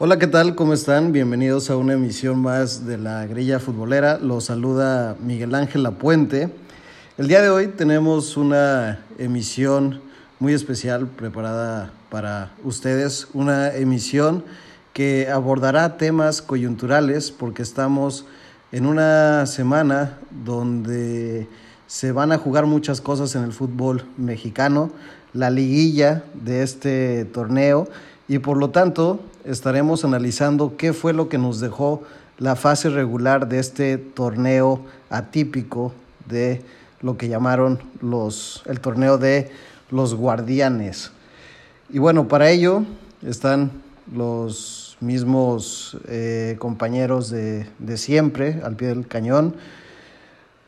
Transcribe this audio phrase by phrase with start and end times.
[0.00, 0.54] Hola, ¿qué tal?
[0.54, 1.10] ¿Cómo están?
[1.10, 4.20] Bienvenidos a una emisión más de la grilla futbolera.
[4.20, 6.50] Los saluda Miguel Ángel Lapuente.
[7.16, 10.00] El día de hoy tenemos una emisión
[10.38, 14.44] muy especial preparada para ustedes, una emisión
[14.92, 18.24] que abordará temas coyunturales porque estamos
[18.70, 21.48] en una semana donde
[21.88, 24.92] se van a jugar muchas cosas en el fútbol mexicano,
[25.32, 27.88] la liguilla de este torneo
[28.28, 29.18] y por lo tanto
[29.48, 32.02] estaremos analizando qué fue lo que nos dejó
[32.38, 35.92] la fase regular de este torneo atípico
[36.26, 36.62] de
[37.00, 39.50] lo que llamaron los, el torneo de
[39.90, 41.10] los guardianes.
[41.90, 42.84] Y bueno, para ello
[43.26, 43.70] están
[44.14, 49.54] los mismos eh, compañeros de, de siempre al pie del cañón.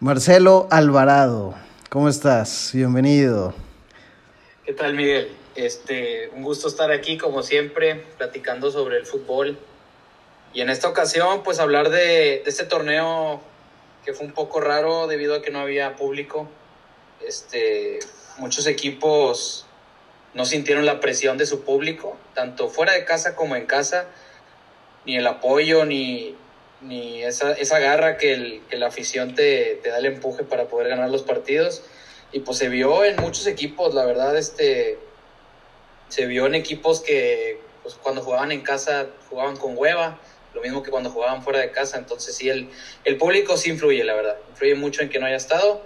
[0.00, 1.54] Marcelo Alvarado,
[1.90, 2.70] ¿cómo estás?
[2.72, 3.52] Bienvenido.
[4.64, 5.39] ¿Qué tal, Miguel?
[5.54, 9.58] Este, un gusto estar aquí, como siempre, platicando sobre el fútbol.
[10.52, 13.40] Y en esta ocasión, pues hablar de, de este torneo
[14.04, 16.48] que fue un poco raro debido a que no había público.
[17.26, 17.98] Este,
[18.38, 19.66] muchos equipos
[20.34, 24.06] no sintieron la presión de su público, tanto fuera de casa como en casa,
[25.04, 26.36] ni el apoyo, ni,
[26.80, 30.68] ni esa, esa garra que, el, que la afición te, te, da el empuje para
[30.68, 31.82] poder ganar los partidos.
[32.32, 34.98] Y pues se vio en muchos equipos, la verdad, este,
[36.10, 40.18] se vio en equipos que pues, cuando jugaban en casa jugaban con hueva,
[40.52, 41.96] lo mismo que cuando jugaban fuera de casa.
[41.96, 42.68] Entonces sí, el,
[43.04, 44.36] el público sí influye, la verdad.
[44.50, 45.82] Influye mucho en que no haya estado.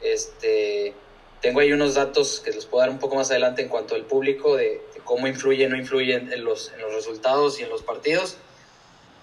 [0.00, 0.94] Este,
[1.40, 4.04] tengo ahí unos datos que les puedo dar un poco más adelante en cuanto al
[4.06, 7.82] público, de, de cómo influye, no influye en, los, en los resultados y en los
[7.82, 8.38] partidos.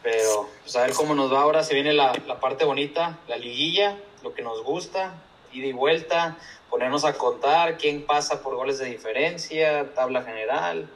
[0.04, 1.64] Pero pues a ver cómo nos va ahora.
[1.64, 5.16] Se viene la, la parte bonita, la liguilla, lo que nos gusta,
[5.54, 6.38] ida y vuelta,
[6.70, 10.90] ponernos a contar quién pasa por goles de diferencia, tabla general,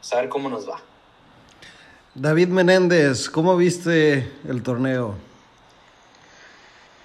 [0.00, 0.80] saber cómo nos va.
[2.14, 5.14] David Menéndez, ¿cómo viste el torneo?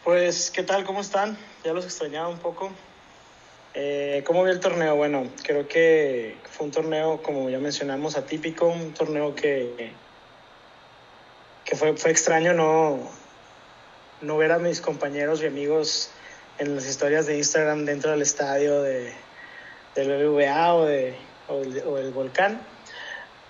[0.03, 0.83] Pues, ¿qué tal?
[0.83, 1.37] ¿Cómo están?
[1.63, 2.71] Ya los extrañaba un poco.
[3.73, 4.95] Eh, ¿Cómo vi el torneo?
[4.95, 9.91] Bueno, creo que fue un torneo, como ya mencionamos, atípico, un torneo que,
[11.65, 12.99] que fue, fue extraño no,
[14.21, 16.11] no ver a mis compañeros y amigos
[16.57, 19.13] en las historias de Instagram dentro del estadio de,
[19.95, 21.15] del BBVA o, de,
[21.47, 22.61] o, el, Volcán.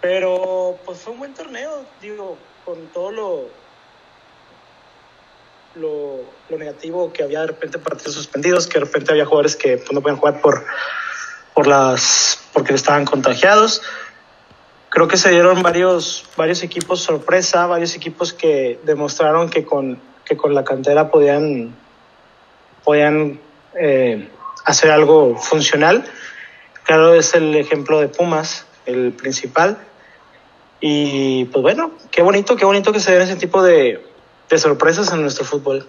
[0.02, 3.48] Pero pues fue un buen torneo, digo, con todo lo,
[5.76, 6.20] lo,
[6.50, 9.92] lo, negativo que había de repente partidos suspendidos, que de repente había jugadores que pues,
[9.94, 10.66] no podían jugar por,
[11.54, 13.82] por las, porque estaban contagiados.
[14.90, 20.38] Creo que se dieron varios, varios equipos sorpresa, varios equipos que demostraron que con, que
[20.38, 21.76] con la cantera podían,
[22.84, 23.40] podían
[23.76, 24.30] eh,
[24.66, 26.06] hacer algo funcional.
[26.84, 29.78] Claro, es el ejemplo de Pumas, el principal.
[30.80, 34.06] Y pues bueno, qué bonito, qué bonito que se den ese tipo de,
[34.50, 35.88] de sorpresas en nuestro fútbol.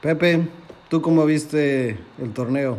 [0.00, 0.46] Pepe,
[0.88, 2.78] ¿tú cómo viste el torneo?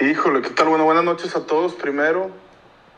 [0.00, 0.68] Híjole, ¿qué tal?
[0.68, 1.74] Bueno, buenas noches a todos.
[1.74, 2.30] Primero,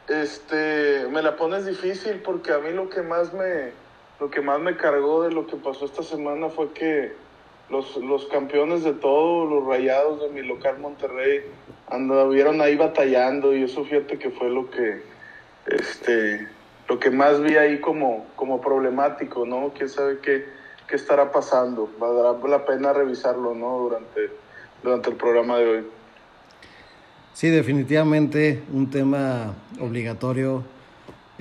[0.09, 3.73] este, me la pones difícil porque a mí lo que más me,
[4.21, 7.13] lo que más me cargó de lo que pasó esta semana fue que
[7.71, 11.41] los, los campeones de todo, los rayados de mi local Monterrey,
[11.89, 15.03] anduvieron ahí batallando y eso fíjate que fue lo que,
[15.67, 16.47] este,
[16.89, 19.73] lo que más vi ahí como, como problemático, ¿no?
[19.75, 20.45] ¿Quién sabe qué,
[20.87, 21.89] qué estará pasando?
[21.99, 23.79] Valdrá la pena revisarlo, ¿no?
[23.79, 24.31] Durante,
[24.83, 25.87] durante el programa de hoy.
[27.33, 30.63] Sí, definitivamente un tema obligatorio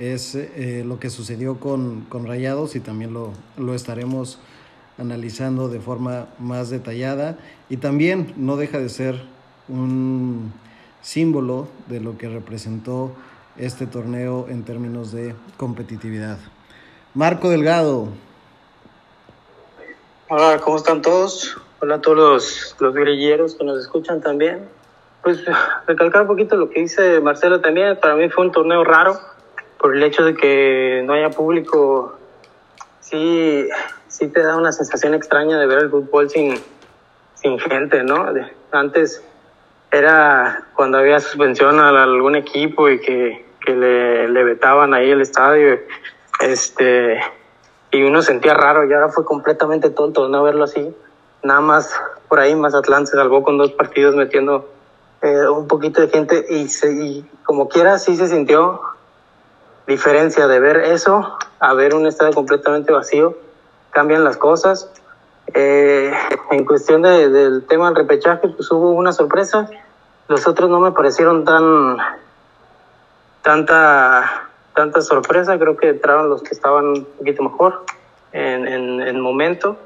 [0.00, 4.38] es eh, lo que sucedió con, con Rayados y también lo, lo, estaremos
[4.96, 7.36] analizando de forma más detallada
[7.68, 9.20] y también no deja de ser
[9.68, 10.54] un
[11.02, 13.12] símbolo de lo que representó
[13.58, 16.38] este torneo en términos de competitividad.
[17.12, 18.08] Marco Delgado.
[20.30, 21.58] Hola, ¿cómo están todos?
[21.80, 24.66] Hola a todos los, los guerrilleros que nos escuchan también.
[25.22, 25.44] Pues
[25.86, 29.18] recalcar un poquito lo que dice Marcelo también, para mí fue un torneo raro
[29.80, 32.14] por el hecho de que no haya público,
[33.00, 33.66] sí,
[34.08, 36.60] sí te da una sensación extraña de ver el fútbol sin,
[37.34, 38.26] sin gente, ¿no?
[38.70, 39.24] Antes
[39.90, 45.22] era cuando había suspensión a algún equipo y que, que le, le vetaban ahí el
[45.22, 45.80] estadio,
[46.40, 47.18] este,
[47.90, 50.94] y uno sentía raro y ahora fue completamente tonto no verlo así.
[51.42, 51.98] Nada más
[52.28, 54.68] por ahí Mazatlán se salvó con dos partidos metiendo
[55.22, 58.80] eh, un poquito de gente y, se, y como quiera sí se sintió
[59.90, 63.36] diferencia de ver eso a ver un estadio completamente vacío.
[63.90, 64.90] Cambian las cosas.
[65.52, 66.12] Eh,
[66.52, 69.68] en cuestión de, del tema del repechaje, pues hubo una sorpresa.
[70.28, 71.96] Los otros no me parecieron tan
[73.42, 75.58] tanta, tanta sorpresa.
[75.58, 77.84] Creo que entraron los que estaban un poquito mejor
[78.32, 79.76] en, en, en momento.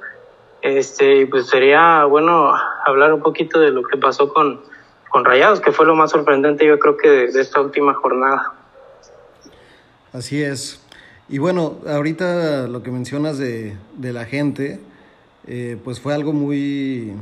[0.61, 2.55] Este, pues sería bueno
[2.85, 4.61] hablar un poquito de lo que pasó con,
[5.09, 8.53] con Rayados, que fue lo más sorprendente yo creo que de, de esta última jornada.
[10.15, 10.79] Así es.
[11.29, 14.79] Y bueno, ahorita lo que mencionas de, de la gente,
[15.49, 17.15] eh, pues fue algo muy,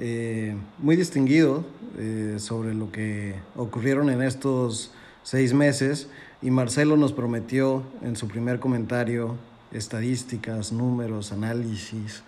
[0.00, 1.66] eh, muy distinguido
[1.98, 4.90] eh, sobre lo que ocurrieron en estos
[5.22, 6.08] seis meses.
[6.40, 9.34] Y Marcelo nos prometió en su primer comentario
[9.70, 12.22] estadísticas, números, análisis.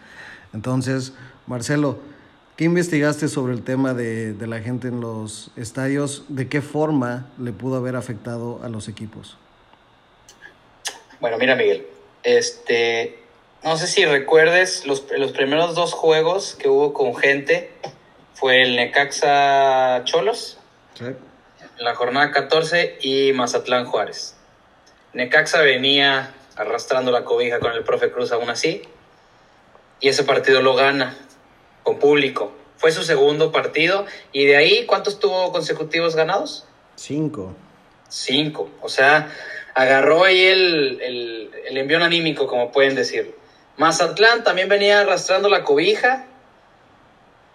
[0.52, 1.14] Entonces,
[1.46, 2.00] Marcelo,
[2.58, 6.24] ¿qué investigaste sobre el tema de, de, la gente en los estadios?
[6.28, 9.38] ¿De qué forma le pudo haber afectado a los equipos?
[11.20, 11.86] Bueno, mira, Miguel,
[12.24, 13.20] este,
[13.62, 17.70] no sé si recuerdes los, los primeros dos juegos que hubo con gente.
[18.34, 20.58] Fue el Necaxa Cholos,
[20.94, 21.04] sí.
[21.78, 24.34] la jornada 14, y Mazatlán Juárez.
[25.12, 28.82] Necaxa venía arrastrando la cobija con el profe Cruz aún así.
[30.00, 31.16] Y ese partido lo gana
[31.88, 32.52] con público.
[32.76, 34.04] Fue su segundo partido.
[34.32, 36.66] Y de ahí, ¿cuántos tuvo consecutivos ganados?
[36.96, 37.54] Cinco.
[38.08, 38.68] Cinco.
[38.82, 39.32] O sea,
[39.74, 43.32] agarró ahí el, el, el envión anímico, como pueden decirlo.
[43.78, 46.26] Mazatlán también venía arrastrando la cobija.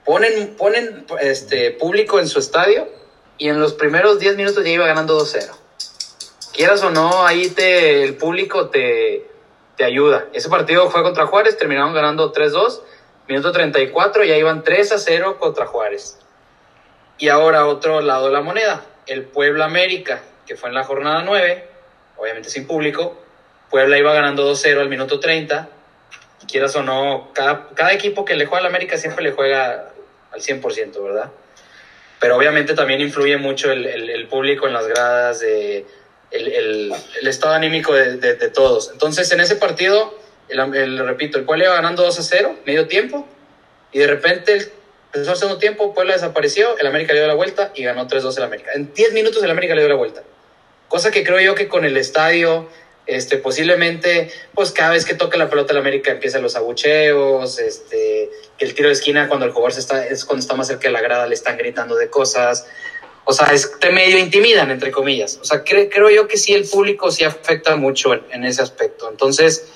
[0.04, 2.88] Ponen, ponen este, público en su estadio.
[3.38, 5.64] Y en los primeros 10 minutos ya iba ganando 2-0
[6.54, 9.28] quieras o no, ahí te, el público te,
[9.76, 10.28] te ayuda.
[10.34, 12.82] Ese partido fue contra Juárez, terminaron ganando 3-2,
[13.28, 16.20] minuto 34, ya iban 3-0 contra Juárez.
[17.18, 21.22] Y ahora otro lado de la moneda, el Puebla América, que fue en la jornada
[21.24, 21.68] 9,
[22.18, 23.20] obviamente sin público.
[23.70, 25.70] Puebla iba ganando 2-0 al minuto 30.
[26.48, 29.92] Quieras o no, cada, equipo que le juega al América siempre le juega
[30.32, 31.32] al 100%, ¿verdad?
[32.20, 36.94] Pero obviamente también influye mucho el, público en las gradas el,
[37.24, 38.92] estado anímico de, todos.
[38.92, 40.18] Entonces, en ese partido,
[40.54, 43.28] el, repito, el Puebla iba ganando 2 a 0, medio tiempo,
[43.92, 44.72] y de repente
[45.14, 48.38] empezó el segundo tiempo, Puebla desapareció, el América le dio la vuelta y ganó 3-2
[48.38, 48.72] el América.
[48.74, 50.24] En 10 minutos el América le dio la vuelta.
[50.88, 52.70] Cosa que creo yo que con el estadio,
[53.06, 58.30] este, posiblemente, pues cada vez que toca la pelota el América empiezan los abucheos, este,
[58.58, 60.88] que el tiro de esquina cuando el jugador se está, es cuando está más cerca
[60.88, 62.66] de la grada le están gritando de cosas.
[63.26, 65.38] O sea, es, te medio intimidan, entre comillas.
[65.42, 69.10] O sea, cre creo yo que sí el público sí afecta mucho en, ese aspecto.
[69.10, 69.70] Entonces,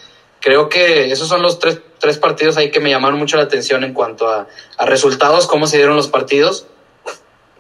[0.48, 3.84] creo que esos son los tres, tres partidos ahí que me llamaron mucho la atención
[3.84, 4.48] en cuanto a,
[4.86, 6.68] resultados, cómo se dieron los partidos.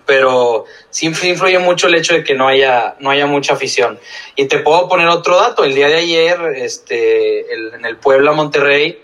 [0.05, 3.99] Pero sí influye mucho el hecho de que no haya, no haya mucha afición.
[4.37, 5.65] Y te puedo poner otro dato.
[5.65, 9.03] El día de ayer, este, en el Puebla Monterrey,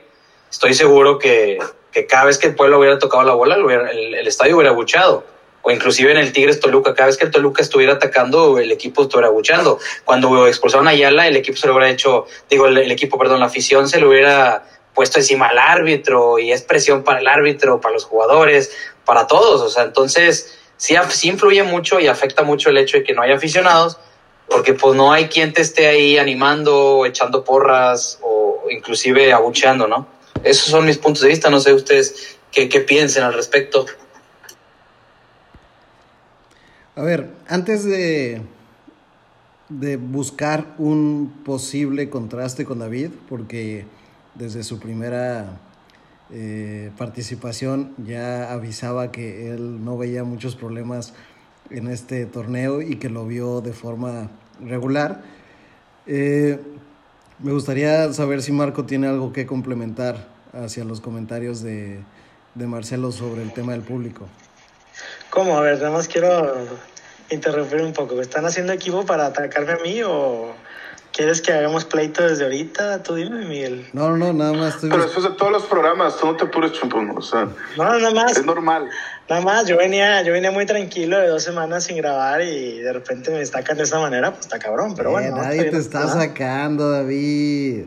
[0.49, 1.59] estoy seguro que,
[1.91, 5.25] que cada vez que el Puebla hubiera tocado la bola, el, el estadio hubiera buchado
[5.63, 9.03] o inclusive en el Tigres Toluca, cada vez que el Toluca estuviera atacando, el equipo
[9.03, 9.79] estuviera buchando.
[10.03, 13.39] Cuando expulsaron a Ayala, el equipo se lo hubiera hecho, digo, el, el, equipo, perdón,
[13.39, 17.79] la afición se lo hubiera puesto encima al árbitro y es presión para el árbitro,
[17.81, 18.75] para los jugadores,
[19.05, 19.61] para todos.
[19.61, 23.21] O sea, entonces sí, sí influye mucho y afecta mucho el hecho de que no
[23.21, 23.97] haya aficionados,
[24.49, 30.07] porque pues no hay quien te esté ahí animando, echando porras o inclusive abucheando, ¿no?
[30.43, 33.85] Esos son mis puntos de vista, no sé ustedes qué, qué piensen al respecto.
[36.95, 38.43] A ver, antes de,
[39.69, 43.85] de buscar un posible contraste con David, porque
[44.35, 45.59] desde su primera
[46.31, 51.15] eh, participación ya avisaba que él no veía muchos problemas
[51.71, 54.29] en este torneo y que lo vio de forma
[54.63, 55.23] regular.
[56.05, 56.59] Eh,
[57.39, 62.01] me gustaría saber si Marco tiene algo que complementar hacia los comentarios de,
[62.53, 64.27] de Marcelo sobre el tema del público.
[65.33, 65.57] ¿Cómo?
[65.57, 66.55] A ver, nada más quiero
[67.31, 68.21] interrumpir un poco.
[68.21, 70.53] ¿Están haciendo equipo para atacarme a mí o
[71.11, 73.01] quieres que hagamos pleito desde ahorita?
[73.01, 73.89] Tú dime, Miguel.
[73.93, 74.75] No, no, nada más.
[74.75, 74.91] Estoy...
[74.91, 77.17] Pero después de todos los programas, tú no te apures, chumpón.
[77.17, 78.37] O sea, no, nada más.
[78.37, 78.87] Es normal.
[79.27, 82.93] Nada más, yo venía, yo venía muy tranquilo de dos semanas sin grabar y de
[82.93, 85.35] repente me destacan de esta manera, pues está cabrón, pero bueno.
[85.35, 86.13] Eh, nadie te está nada.
[86.13, 87.85] sacando, David.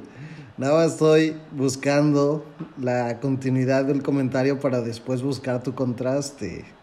[0.57, 2.45] Nada más estoy buscando
[2.77, 6.76] la continuidad del comentario para después buscar tu contraste.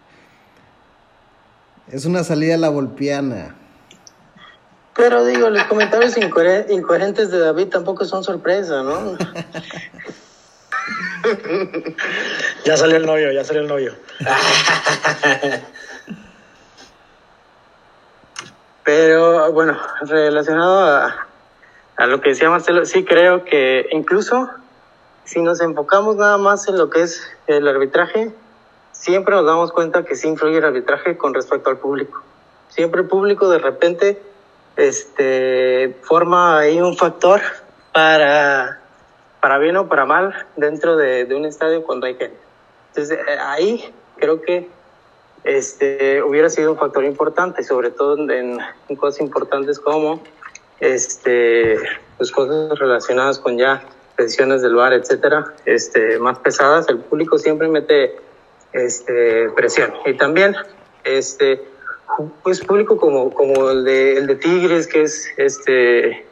[1.91, 3.55] Es una salida a la volpiana.
[4.95, 9.17] Pero digo, los comentarios incoher incoherentes de David tampoco son sorpresa, ¿no?
[12.65, 13.95] ya salió el novio, ya salió el novio.
[18.83, 21.27] Pero bueno, relacionado a,
[21.95, 24.49] a lo que decía Marcelo, sí creo que incluso
[25.25, 28.31] si nos enfocamos nada más en lo que es el arbitraje,
[29.03, 32.21] siempre nos damos cuenta que sí influye el arbitraje con respecto al público.
[32.69, 34.21] Siempre el público de repente
[34.77, 37.41] este, forma ahí un factor
[37.91, 38.79] para,
[39.41, 42.37] para bien o para mal dentro de, un estadio cuando hay gente.
[42.89, 44.69] Entonces eh, ahí creo que
[45.43, 48.57] este, hubiera sido un factor importante, sobre todo en,
[48.87, 50.23] en cosas importantes como
[50.79, 51.77] este,
[52.17, 53.83] pues cosas relacionadas con ya
[54.17, 58.15] decisiones del bar, etcétera, este, más pesadas, el público siempre mete
[58.73, 59.93] este, presión.
[60.05, 60.55] Y también,
[61.03, 61.61] este,
[62.43, 66.25] pues público como, como el, de, el de Tigres, que es este,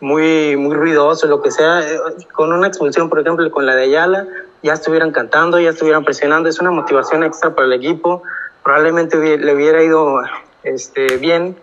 [0.00, 1.98] muy, muy ruidoso, lo que sea, eh,
[2.32, 4.26] con una expulsión, por ejemplo, con la de Ayala,
[4.62, 8.22] ya estuvieran cantando, ya estuvieran presionando, es una motivación extra para el equipo,
[8.62, 10.22] probablemente le hubiera ido
[10.62, 11.56] este, bien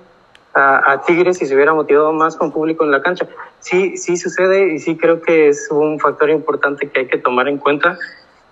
[0.53, 3.27] a, a, Tigres y se hubiera motivado más con público en la cancha.
[3.59, 7.47] Sí, sí sucede y sí creo que es un factor importante que hay que tomar
[7.47, 7.97] en cuenta,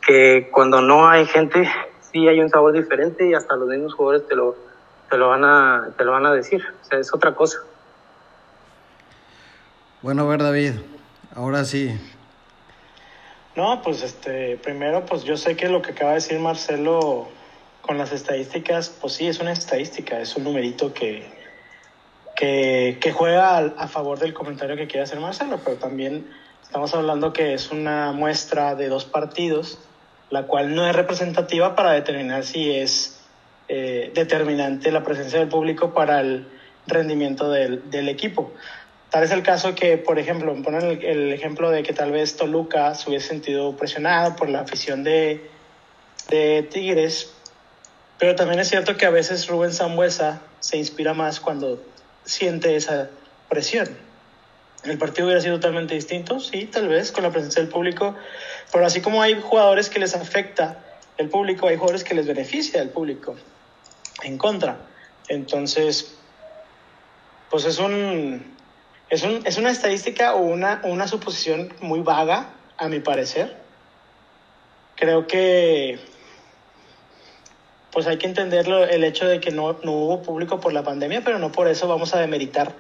[0.09, 1.69] que cuando no hay gente,
[2.11, 4.55] sí hay un sabor diferente y hasta los mismos jugadores te lo,
[5.07, 6.65] te lo, van, a, te lo van a decir.
[6.81, 7.59] O sea, es otra cosa.
[10.01, 10.71] Bueno, a ver, David,
[11.35, 11.95] ahora sí.
[13.55, 17.27] No, pues este, primero, pues yo sé que lo que acaba de decir Marcelo
[17.81, 21.31] con las estadísticas, pues sí, es una estadística, es un numerito que,
[22.35, 26.27] que, que juega a, a, favor del comentario que quiere hacer Marcelo, pero también
[26.63, 29.77] estamos hablando que es una muestra de dos partidos,
[30.29, 33.19] la cual no es representativa para determinar si es
[33.67, 36.48] eh, determinante la presencia del público para el
[36.88, 38.51] rendimiento del, del, equipo.
[39.09, 42.93] Tal es el caso que, por ejemplo, ponen el, ejemplo de que tal vez Toluca
[42.95, 45.50] se hubiese sentido presionado por la afición de,
[46.29, 47.33] de Tigres,
[48.17, 51.81] pero también es cierto que a veces Rubén Zambuesa se inspira más cuando
[52.24, 53.09] siente esa
[53.50, 54.08] presión.
[54.83, 58.15] El partido hubiera sido totalmente distinto, sí, tal vez, con la presencia del público,
[58.71, 60.79] pero así como hay jugadores que les afecta
[61.17, 63.36] el público, hay jugadores que les beneficia el público
[64.24, 64.77] en contra.
[65.27, 66.15] Entonces,
[67.50, 68.55] pues es un,
[69.09, 73.57] es, un, es una estadística o una, una suposición muy vaga, a mi parecer.
[74.95, 76.00] Creo que
[77.91, 81.21] pues hay que entenderlo el hecho de que no, no, hubo público por la pandemia,
[81.24, 82.74] pero no por eso vamos a demeritar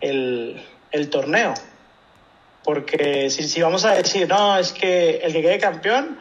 [0.00, 0.62] el,
[0.94, 1.54] el torneo.
[2.62, 6.18] Porque si, si, vamos a decir, no, es que el que quede campeón,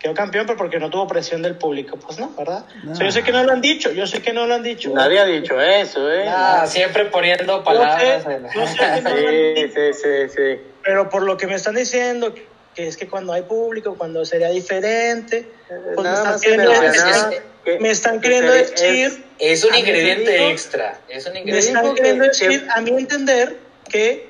[0.00, 2.64] quedó campeón, pero porque no tuvo presión del público, pues no, ¿verdad?
[2.82, 2.92] No.
[2.92, 4.62] O sea, yo sé que no lo han dicho, yo sé que no lo han
[4.64, 4.90] dicho.
[4.92, 6.24] Nadie ha dicho eso, ¿eh?
[6.28, 8.24] Ah, siempre poniendo palabras.
[8.54, 10.60] Yo sé, que no sí, lo han dicho, sí, sí, sí.
[10.82, 12.34] Pero por lo que me están diciendo,
[12.74, 15.48] que es que cuando hay público, cuando sería diferente,
[15.94, 17.30] pues Nada me están
[17.64, 20.98] que- me están que queriendo decir, Es un ingrediente me extra.
[21.08, 23.63] Es un me ingrediente están dijo que- queriendo que- decir a mí entender
[23.94, 24.28] que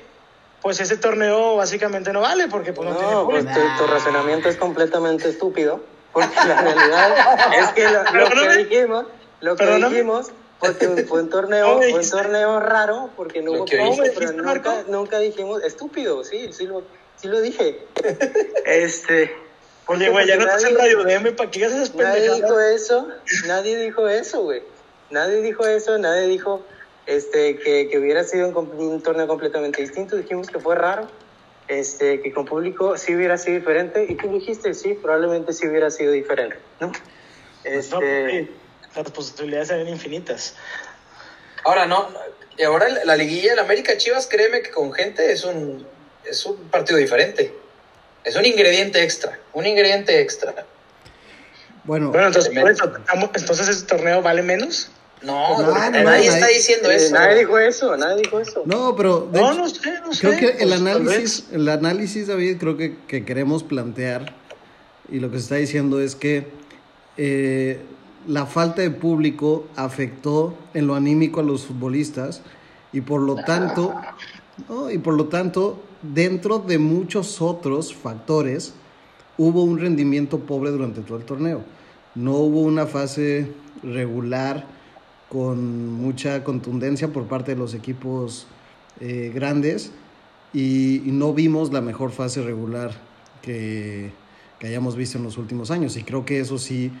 [0.61, 3.61] pues ese torneo básicamente no vale porque pues no, tiene No, pues público.
[3.77, 5.79] tu, tu razonamiento es completamente estúpido,
[6.13, 7.15] porque la realidad
[7.59, 9.05] es que lo, lo que dijimos,
[9.41, 9.93] lo que Perdóname.
[9.95, 10.27] dijimos,
[10.59, 14.19] porque fue un torneo, ¿Cómo fue un torneo raro, porque no hubo que público, dijiste,
[14.27, 16.83] pero nunca, nunca dijimos, estúpido, sí, sí lo,
[17.17, 17.79] sí lo dije.
[18.65, 19.35] Este,
[19.87, 23.07] Oye, güey, ya no estás en Nadie- Radio DM, ¿para qué haces Nadie dijo eso,
[23.45, 24.63] nadie dijo eso, güey.
[25.11, 26.63] Nadie dijo eso, nadie dijo
[27.07, 30.15] este, que, que hubiera sido un, com- un torneo completamente distinto.
[30.15, 31.07] Dijimos que fue raro,
[31.67, 34.05] este, que con público sí hubiera sido diferente.
[34.09, 36.87] Y tú dijiste, sí, probablemente sí hubiera sido diferente, ¿no?
[36.87, 36.93] No,
[37.63, 38.49] Este,
[38.95, 40.55] las posibilidades eran infinitas.
[41.63, 42.09] Ahora no,
[42.57, 45.85] y ahora la liguilla del América Chivas, créeme que con gente es un,
[46.23, 47.53] es un partido diferente.
[48.23, 50.65] Es un ingrediente extra, un ingrediente extra.
[51.83, 52.81] Bueno, Bueno, entonces, Tremendo.
[52.83, 54.89] por eso, ¿estamos- entonces ese torneo vale menos.
[55.23, 57.13] No, No, nadie está diciendo eh, eso.
[57.13, 58.63] nadie dijo eso, nadie dijo eso.
[58.65, 60.19] no, pero No, hecho, no sé, no sé.
[60.19, 64.35] creo que el pues, análisis, el análisis, David, creo que, que queremos plantear
[65.09, 66.47] y lo que se está diciendo es que
[67.17, 67.79] eh,
[68.27, 72.41] la falta de público afectó en lo anímico a los futbolistas
[72.91, 73.93] y por lo tanto,
[74.69, 74.89] ¿no?
[74.89, 78.73] y por lo tanto, dentro de muchos otros factores,
[79.37, 81.61] hubo un rendimiento pobre durante todo el torneo.
[82.15, 83.51] No hubo una fase
[83.83, 84.65] regular
[85.29, 88.47] con mucha contundencia por parte de los equipos
[88.99, 89.91] eh, grandes
[90.53, 92.91] y, y no vimos la mejor fase regular
[93.41, 94.11] que,
[94.59, 96.91] que hayamos visto en los últimos años y creo que eso sí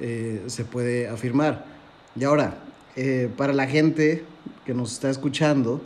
[0.00, 1.64] eh, se puede afirmar.
[2.16, 2.58] Y ahora,
[2.96, 4.24] eh, para la gente
[4.64, 5.80] que nos está escuchando,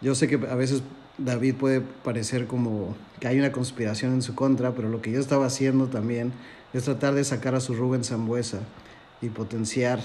[0.00, 0.82] yo sé que a veces
[1.18, 5.20] David puede parecer como que hay una conspiración en su contra, pero lo que yo
[5.20, 6.32] estaba haciendo también
[6.72, 8.60] es tratar de sacar a su Rubén Zambuesa
[9.22, 10.00] y potenciar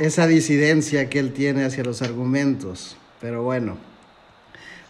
[0.00, 2.96] esa disidencia que él tiene hacia los argumentos.
[3.20, 3.78] Pero bueno.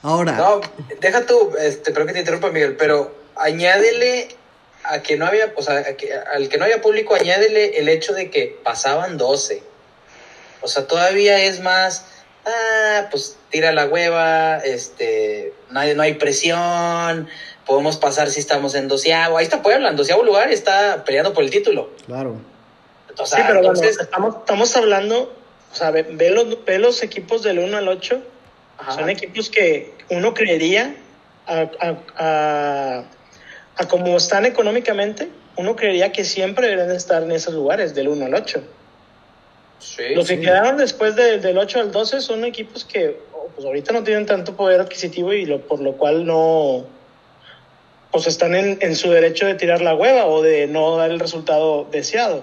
[0.03, 0.61] Ahora, No,
[1.01, 4.29] deja tú, este, creo que te interrumpa Miguel, pero añádele
[4.85, 8.15] a que no había, o sea, que- al que no había público, añádele el hecho
[8.15, 9.63] de que pasaban 12.
[10.61, 12.05] O sea, todavía es más,
[12.47, 17.29] ah, pues tira la hueva, este, no hay, no hay presión,
[17.67, 19.37] podemos pasar si estamos en doceavo.
[19.39, 21.91] Ahí está Puebla, en doceavo lugar y está peleando por el título.
[22.07, 22.37] Claro.
[23.27, 25.35] Sí, pero entonces, estamos, estamos hablando,
[25.73, 28.23] o sea, ve, los, ve los equipos del 1 al 8,
[28.95, 30.95] son equipos que uno creería,
[31.47, 33.05] a, a, a,
[33.77, 38.27] a como están económicamente, uno creería que siempre deben estar en esos lugares, del 1
[38.27, 38.63] al 8.
[40.15, 44.03] Los que quedaron después del 8 al 12 son equipos que oh, pues ahorita no
[44.03, 46.85] tienen tanto poder adquisitivo y lo, por lo cual no
[48.11, 51.21] pues están en, en, su derecho de tirar la hueva o de no dar el
[51.21, 52.43] resultado deseado.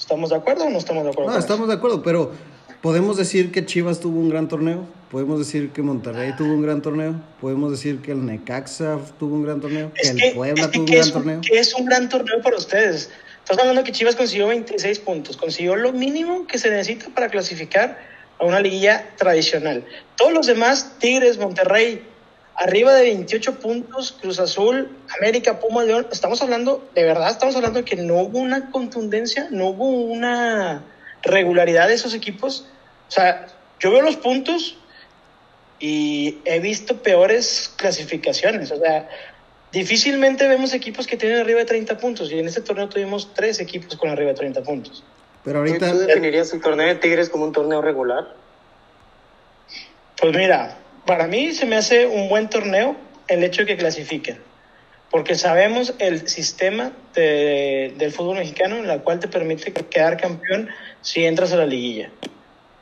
[0.00, 1.30] ¿Estamos de acuerdo o no estamos de acuerdo?
[1.30, 2.32] No, estamos de acuerdo, pero
[2.80, 6.80] podemos decir que Chivas tuvo un gran torneo, podemos decir que Monterrey tuvo un gran
[6.80, 10.90] torneo, podemos decir que el Necaxa tuvo un gran torneo, que el Puebla tuvo un
[10.90, 11.40] gran torneo.
[11.42, 13.10] Que es un gran torneo para ustedes.
[13.40, 17.98] Estamos hablando que Chivas consiguió 26 puntos, consiguió lo mínimo que se necesita para clasificar
[18.38, 19.84] a una liguilla tradicional.
[20.16, 22.02] Todos los demás, Tigres, Monterrey,
[22.56, 27.80] arriba de 28 puntos, Cruz Azul, América, Puma, León, estamos hablando, de verdad estamos hablando
[27.80, 30.84] de que no hubo una contundencia, no hubo una
[31.22, 32.66] regularidad de esos equipos.
[33.08, 33.46] O sea,
[33.78, 34.76] yo veo los puntos
[35.78, 38.70] y he visto peores clasificaciones.
[38.70, 39.08] O sea,
[39.72, 43.60] Difícilmente vemos equipos que tienen arriba de 30 puntos y en este torneo tuvimos tres
[43.60, 45.04] equipos con arriba de 30 puntos.
[45.44, 45.92] Pero ahorita...
[45.92, 48.34] ¿Tú definirías el torneo de Tigres como un torneo regular?
[50.20, 50.76] Pues mira,
[51.10, 52.94] para mí se me hace un buen torneo
[53.26, 54.38] el hecho de que clasifiquen,
[55.10, 60.68] porque sabemos el sistema de, del fútbol mexicano en el cual te permite quedar campeón
[61.00, 62.12] si entras a la liguilla.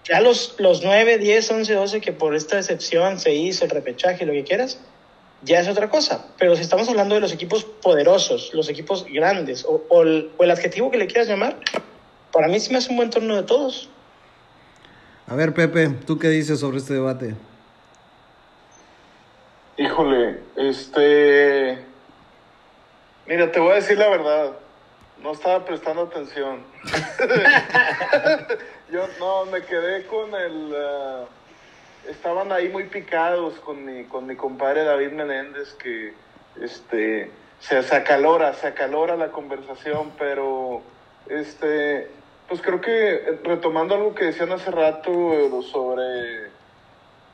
[0.05, 4.27] Ya los, los 9, 10, 11, 12 que por esta excepción se hizo el repechaje,
[4.27, 4.79] lo que quieras,
[5.43, 6.27] ya es otra cosa.
[6.39, 10.99] Pero si estamos hablando de los equipos poderosos, los equipos grandes, o, el, adjetivo que
[10.99, 11.59] le quieras llamar,
[12.31, 13.89] para mí sí me hace un buen torneo de todos.
[15.27, 17.35] A ver, Pepe, ¿tú qué dices sobre este debate?
[19.79, 21.79] Híjole, este...
[23.27, 24.51] Mira, te voy a decir la verdad.
[25.23, 26.65] No estaba prestando atención.
[28.91, 30.73] Yo no, me quedé con el...
[30.73, 36.13] Uh, estaban ahí muy picados con mi, con mi compadre David Menéndez, que
[36.61, 40.83] este, se, se acalora, se acalora la conversación, pero
[41.29, 42.11] este,
[42.49, 46.51] pues creo que retomando algo que decían hace rato sobre,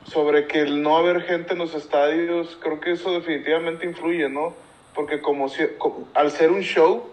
[0.05, 4.53] sobre que el no haber gente en los estadios, creo que eso definitivamente influye, ¿no?
[4.93, 5.47] Porque como,
[6.13, 7.09] al ser un show,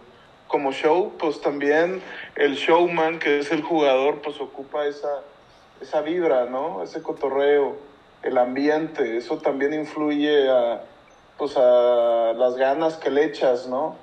[0.46, 2.02] como show, pues también
[2.36, 5.22] el showman, que es el jugador, pues ocupa esa
[5.82, 6.82] esa vibra, ¿no?
[6.82, 7.76] Ese cotorreo,
[8.22, 10.82] el ambiente, eso también influye a,
[11.36, 13.96] pues a las ganas que le echas, ¿no?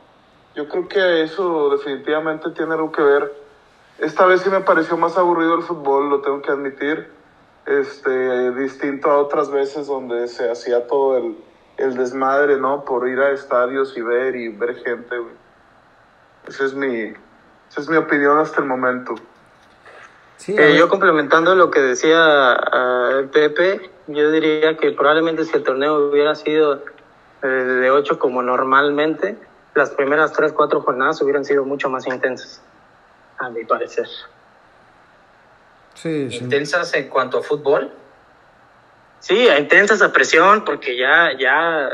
[0.56, 3.34] Yo creo que eso definitivamente tiene algo que ver.
[4.00, 7.12] Esta vez sí me pareció más aburrido el fútbol, lo tengo que admitir,
[7.70, 11.38] este, distinto a otras veces donde se hacía todo el,
[11.78, 12.84] el desmadre, ¿no?
[12.84, 15.16] Por ir a estadios y ver y ver gente.
[16.48, 17.14] Esa es mi,
[17.70, 19.16] esa es mi opinión hasta el momento.
[20.48, 26.10] Eh, yo complementando lo que decía uh, Pepe, yo diría que probablemente si el torneo
[26.10, 26.82] hubiera sido
[27.44, 29.38] eh, de 8 como normalmente,
[29.76, 32.62] las primeras 3, 4 jornadas hubieran sido mucho más intensas,
[33.38, 34.08] a mi parecer.
[35.96, 37.92] Sí, ¿Intensas en cuanto a fútbol?
[39.20, 41.90] Sí, intensas a presión, porque ya, ya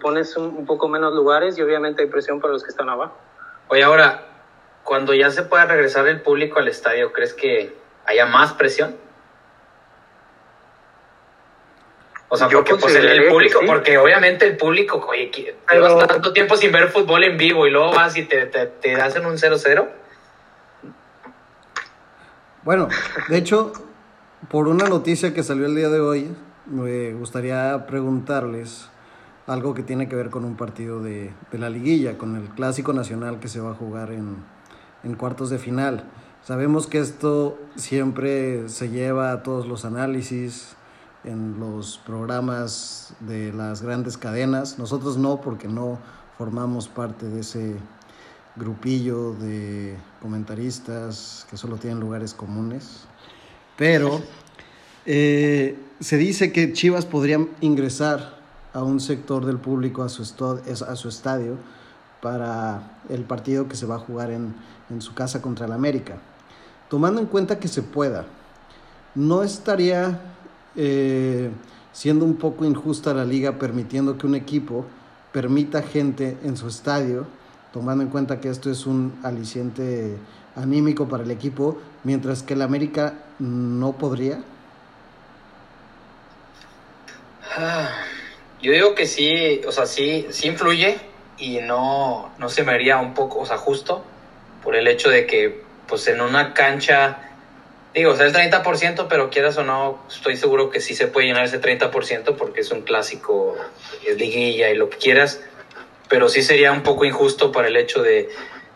[0.00, 3.16] pones un, un poco menos lugares y obviamente hay presión para los que están abajo.
[3.68, 4.26] Oye, ahora,
[4.84, 7.76] cuando ya se pueda regresar el público al estadio, ¿crees que
[8.08, 8.96] haya más presión.
[12.30, 15.30] O sea, porque pues, el, público, porque obviamente el público, oye,
[15.72, 19.24] llevas tanto tiempo sin ver fútbol en vivo y luego vas y te, te, hacen
[19.24, 19.88] un 0-0.
[22.68, 22.88] Bueno,
[23.30, 23.72] de hecho,
[24.50, 28.90] por una noticia que salió el día de hoy, me gustaría preguntarles
[29.46, 33.40] algo que tiene que ver con un partido de, la liguilla, con el clásico nacional
[33.40, 34.44] que se va a jugar en,
[35.02, 36.04] en cuartos de final.
[36.42, 40.76] Sabemos que esto siempre se lleva a todos los análisis
[41.24, 44.78] en los programas de las grandes cadenas.
[44.78, 45.98] Nosotros no, porque no
[46.36, 47.76] formamos parte de ese
[48.58, 53.04] grupillo de comentaristas que solo tienen lugares comunes.
[53.76, 54.20] Pero
[55.06, 58.38] eh, se dice que Chivas podría ingresar
[58.72, 61.56] a un sector del público a su, a su estadio
[62.20, 64.54] para el partido que se va a jugar en,
[64.90, 66.18] en su casa contra el América
[66.88, 68.26] tomando en cuenta que se pueda,
[69.14, 70.20] ¿no estaría
[70.76, 71.50] eh,
[71.92, 74.86] siendo un poco injusta la liga permitiendo que un equipo
[75.32, 77.26] permita gente en su estadio,
[77.72, 80.16] tomando en cuenta que esto es un aliciente
[80.56, 84.40] anímico para el equipo, mientras que el América no podría?
[87.56, 87.90] Ah,
[88.60, 90.98] yo digo que sí, o sea, sí, sí influye
[91.38, 94.04] y no, no se me haría un poco, o sea, justo
[94.62, 97.18] por el hecho de que, pues en una cancha,
[97.94, 101.28] digo, o sea, el 30%, pero quieras o no, estoy seguro que sí se puede
[101.28, 103.56] llenar ese 30% porque es un clásico,
[104.06, 105.40] es liguilla y lo que quieras,
[106.08, 108.28] pero sí sería un poco injusto para el hecho de,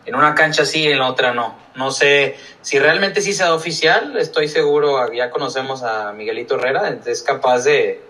[0.05, 1.57] en una cancha sí, en la otra no.
[1.75, 7.23] No sé si realmente sí sea oficial, estoy seguro, ya conocemos a Miguelito Herrera, es
[7.23, 8.01] capaz de,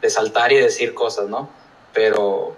[0.00, 1.50] de saltar y decir cosas, ¿no?
[1.92, 2.56] Pero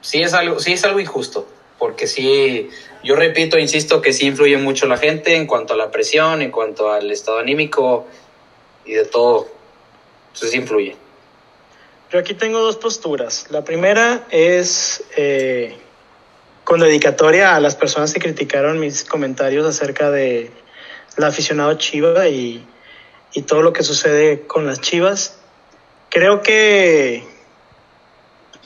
[0.00, 1.46] sí es algo, sí es algo injusto,
[1.78, 2.70] porque sí,
[3.02, 6.50] yo repito, insisto que sí influye mucho la gente en cuanto a la presión, en
[6.50, 8.06] cuanto al estado anímico
[8.84, 9.48] y de todo.
[10.28, 10.96] Entonces influye.
[12.12, 13.46] Yo aquí tengo dos posturas.
[13.48, 15.74] La primera es eh,
[16.62, 20.50] con dedicatoria a las personas que criticaron mis comentarios acerca de
[21.16, 22.66] el aficionado Chiva y,
[23.32, 25.38] y todo lo que sucede con las Chivas.
[26.10, 27.24] Creo que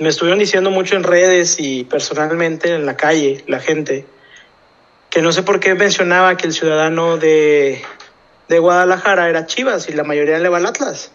[0.00, 4.06] me estuvieron diciendo mucho en redes y personalmente en la calle, la gente,
[5.09, 7.80] que no sé por qué mencionaba que el ciudadano de,
[8.48, 11.12] de Guadalajara era Chivas y la mayoría le va al Atlas.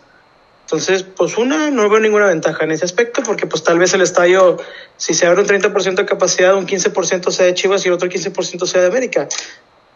[0.71, 3.99] Entonces, pues una, no veo ninguna ventaja en ese aspecto, porque pues tal vez el
[3.99, 4.57] estadio,
[4.95, 8.07] si se abre un 30% de capacidad, un 15% sea de Chivas y el otro
[8.07, 9.27] 15% sea de América,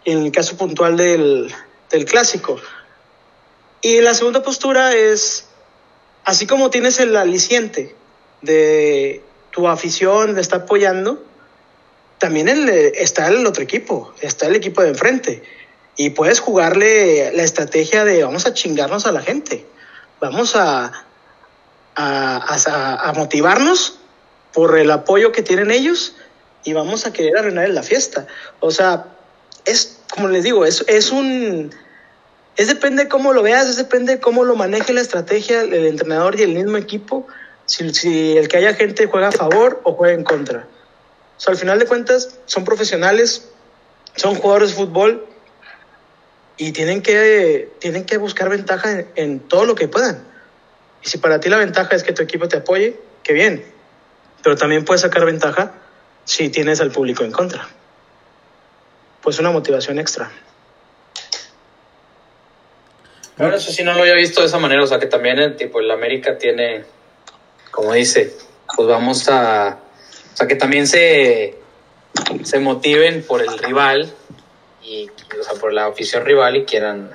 [0.03, 1.49] en el caso puntual del,
[1.89, 2.59] del clásico.
[3.81, 5.45] Y la segunda postura es,
[6.25, 7.95] así como tienes el aliciente
[8.41, 11.23] de tu afición, de está apoyando,
[12.17, 15.41] también el, está el otro equipo, está el equipo de enfrente.
[15.95, 19.65] Y puedes jugarle la estrategia de vamos a chingarnos a la gente,
[20.19, 20.91] vamos a,
[21.95, 23.99] a, a, motivarnos
[24.53, 26.15] por el apoyo que tienen ellos
[26.63, 28.27] y vamos a querer arruinar la fiesta.
[28.59, 29.05] O sea,
[29.65, 31.73] es, como les digo, es, es un...
[32.57, 36.43] Es depende cómo lo veas, es depende cómo lo maneje la estrategia el entrenador y
[36.43, 37.27] el mismo equipo
[37.65, 40.65] si, si, el que haya gente juega a favor o juega en contra.
[41.37, 43.49] O sea, al final de cuentas, son profesionales,
[44.15, 45.27] son jugadores de fútbol
[46.57, 50.23] y tienen que, tienen que buscar ventaja en, todo lo que puedan.
[51.03, 53.65] Y si para ti la ventaja es que tu equipo te apoye, qué bien.
[54.43, 55.73] Pero también puedes sacar ventaja
[56.23, 57.67] si tienes al público en contra.
[59.21, 60.31] Pues una motivación extra.
[63.37, 65.57] Bueno, eso sí no lo había visto de esa manera, o sea que también el
[65.57, 66.85] tipo el América tiene
[67.75, 68.31] como dice,
[68.73, 69.77] pues vamos a,
[70.33, 71.55] o sea, que también se,
[72.43, 74.13] se motiven por el rival
[74.85, 77.11] y, o sea, por la afición rival y quieran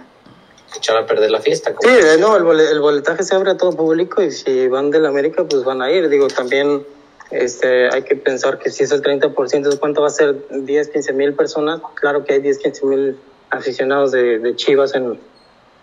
[0.76, 1.74] echar a perder la fiesta.
[1.80, 5.44] Sí, no, el, el, boletaje se abre a todo público y si van del América,
[5.44, 6.09] pues van a ir.
[6.09, 6.85] Digo, también
[7.30, 10.37] este, hay que pensar que si es el 30%, ¿cuánto va a ser?
[10.50, 11.80] 10, 15 mil personas.
[11.94, 13.18] Claro que hay 10, 15 mil
[13.50, 15.18] aficionados de, de Chivas en,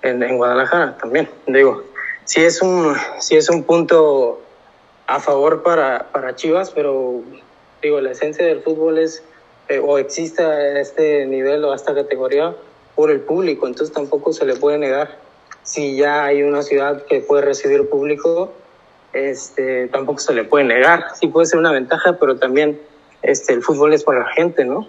[0.02, 1.30] en, en, Guadalajara también.
[1.47, 1.84] Digo,
[2.26, 4.41] sí es un, sí es un punto
[5.08, 7.21] a favor para, para Chivas, pero
[7.82, 9.23] digo, la esencia del fútbol es,
[9.69, 12.56] eh, o existe a este nivel o esta categoría
[12.95, 15.19] por el público, entonces tampoco se le puede negar.
[15.63, 18.53] Si ya hay una ciudad que puede recibir público,
[19.13, 21.06] este, tampoco se le puede negar.
[21.19, 22.80] Sí puede ser una ventaja, pero también
[23.21, 24.88] este, el fútbol es para la gente, ¿no?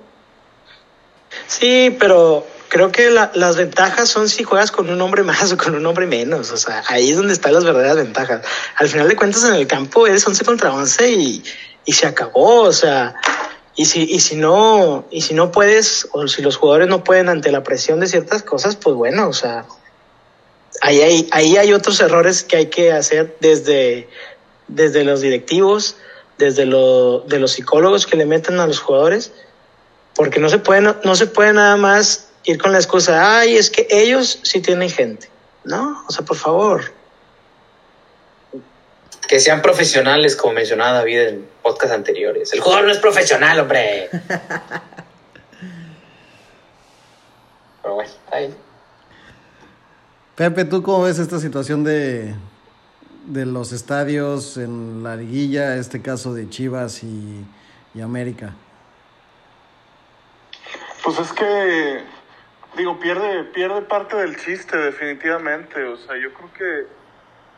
[1.47, 5.57] Sí, pero creo que la, las ventajas son si juegas con un hombre más o
[5.57, 6.53] con un hombre menos.
[6.53, 8.47] O sea, ahí es donde están las verdaderas ventajas.
[8.77, 11.45] Al final de cuentas, en el campo eres 11 contra 11 y,
[11.85, 12.63] y se acabó.
[12.63, 13.15] O sea,
[13.79, 17.29] y si, y si no, y si no puedes, o si los jugadores no pueden
[17.29, 19.67] ante la presión de ciertas cosas, pues bueno, o sea,
[20.81, 24.09] ahí hay, ahí hay otros errores que hay que hacer desde,
[24.67, 25.95] desde los directivos,
[26.39, 29.31] desde lo, de los psicólogos que le meten a los jugadores,
[30.17, 33.57] porque no se puede, no, no se puede nada más ir con la excusa, ay,
[33.57, 35.31] es que ellos sí tienen gente.
[35.63, 36.98] No, o sea, por favor.
[39.29, 42.53] Que sean profesionales, como mencionaba David en podcast anteriores.
[42.53, 44.09] El jugador no es profesional, hombre.
[47.83, 48.55] Pero bueno, ahí.
[50.35, 52.35] Pepe, ¿tú cómo ves esta situación de,
[53.27, 57.45] de los estadios en la liguilla, este caso de Chivas y,
[57.95, 58.55] y América?
[61.05, 62.03] Pues es que
[62.77, 65.85] digo, pierde, pierde parte del chiste definitivamente.
[65.85, 66.87] O sea, yo creo que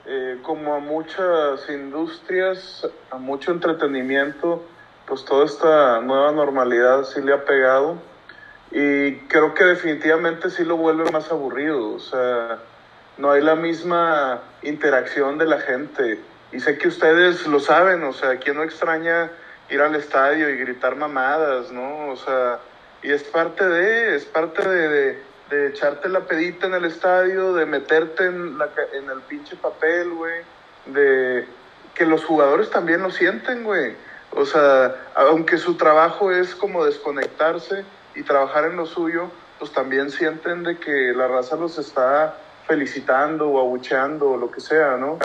[0.06, 4.64] eh, como a muchas industrias, a mucho entretenimiento,
[5.06, 7.96] pues toda esta nueva normalidad sí le ha pegado.
[8.70, 11.94] Y creo que definitivamente sí lo vuelve más aburrido.
[11.94, 12.58] O sea,
[13.18, 16.20] no hay la misma interacción de la gente.
[16.52, 19.30] Y sé que ustedes lo saben, o sea, ¿quién no extraña
[19.68, 22.08] ir al estadio y gritar mamadas, no?
[22.08, 22.58] O sea,
[23.02, 27.52] y es parte de, es parte de, de, de echarte la pedita en el estadio,
[27.54, 30.42] de meterte en, la, en el pinche papel, güey,
[30.86, 31.44] de
[31.94, 33.94] que los jugadores también lo sienten, güey.
[34.32, 37.84] O sea, aunque su trabajo es como desconectarse
[38.14, 42.36] y trabajar en lo suyo, pues también sienten de que la raza los está
[42.66, 45.18] felicitando o abucheando o lo que sea, ¿no?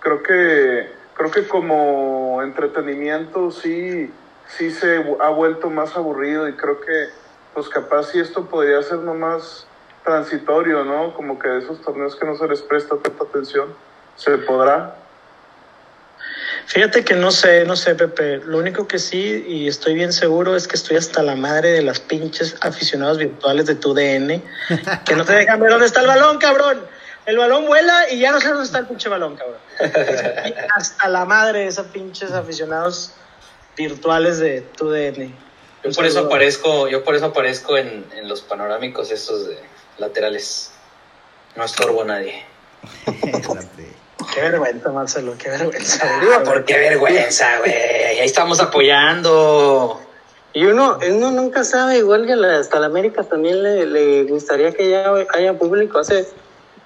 [0.00, 4.12] Creo que, creo que como entretenimiento sí,
[4.48, 7.08] sí se ha vuelto más aburrido y creo que,
[7.54, 9.66] pues capaz si esto podría ser nomás
[10.04, 11.14] transitorio, ¿no?
[11.14, 13.74] Como que de esos torneos que no se les presta tanta atención,
[14.16, 14.96] se podrá.
[16.66, 18.38] Fíjate que no sé, no sé, Pepe.
[18.38, 21.82] Lo único que sí, y estoy bien seguro, es que estoy hasta la madre de
[21.82, 24.42] las pinches aficionados virtuales de tu DN,
[25.04, 26.80] que no te dejan ver dónde está el balón, cabrón.
[27.26, 29.58] El balón vuela y ya no sé dónde está el pinche balón, cabrón.
[30.76, 33.12] hasta la madre de esos pinches aficionados
[33.76, 35.34] virtuales de tu DN.
[35.82, 39.58] Yo por eso aparezco, yo por eso aparezco en, en los panorámicos estos de
[39.98, 40.72] laterales.
[41.56, 42.44] No estorbo a nadie.
[44.34, 46.20] Qué vergüenza, Marcelo, qué vergüenza.
[46.44, 47.72] ¿Por qué vergüenza, güey?
[47.72, 50.00] Ahí estamos apoyando.
[50.52, 54.90] Y uno, uno nunca sabe, igual que hasta la América también le, le, gustaría que
[54.90, 55.98] ya haya público.
[55.98, 56.26] Hace,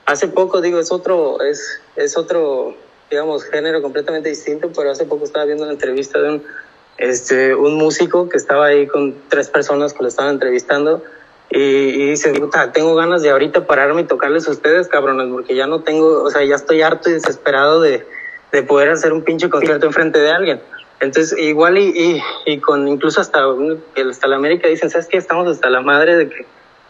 [0.07, 2.77] hace poco, digo, es otro, es, es otro,
[3.11, 6.45] digamos, género completamente distinto, pero hace poco estaba viendo una entrevista de un,
[6.99, 11.03] este, un músico que estaba ahí con tres personas que lo estaban entrevistando
[11.51, 15.55] y, y dice, puta, tengo ganas de ahorita pararme y tocarles a ustedes, cabrones, porque
[15.55, 18.07] ya no tengo, o sea, ya estoy harto y desesperado de,
[18.53, 20.61] de poder hacer un pinche concierto enfrente de alguien.
[21.01, 23.41] Entonces, igual y, y, con incluso hasta,
[24.09, 25.19] hasta la América dicen, ¿sabes qué?
[25.19, 26.47] Estamos hasta la madre de que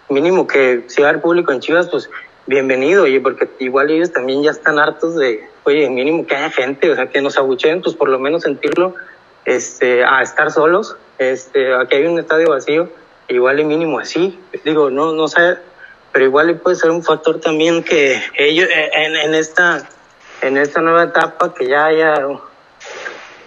[0.08, 2.10] mínimo que si va haber público en Chivas, pues
[2.46, 6.90] bienvenido, oye, porque igual ellos también ya están hartos de, oye, mínimo que haya gente,
[6.90, 8.94] o sea, que nos abucheen, pues por lo menos sentirlo,
[9.44, 12.88] este, a estar solos, este, aquí hay un estadio vacío,
[13.28, 15.56] igual y mínimo así, digo, no, no sé,
[16.12, 19.88] pero igual puede ser un factor también que ellos, en, en esta,
[20.42, 22.14] en esta nueva etapa, que ya haya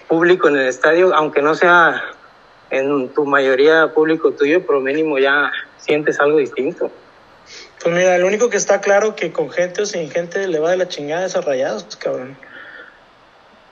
[0.07, 2.03] público en el estadio, aunque no sea
[2.69, 6.91] en tu mayoría público tuyo, pero mínimo ya sientes algo distinto.
[7.81, 10.71] Pues mira, lo único que está claro que con gente o sin gente le va
[10.71, 12.37] de la chingada a esos rayados, cabrón.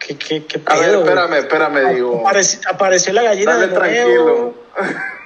[0.06, 2.20] ¿Qué, qué, qué pedo, a ver, espérame, espérame, digo.
[2.22, 4.54] Apareció, apareció la gallina Dale de tranquilo.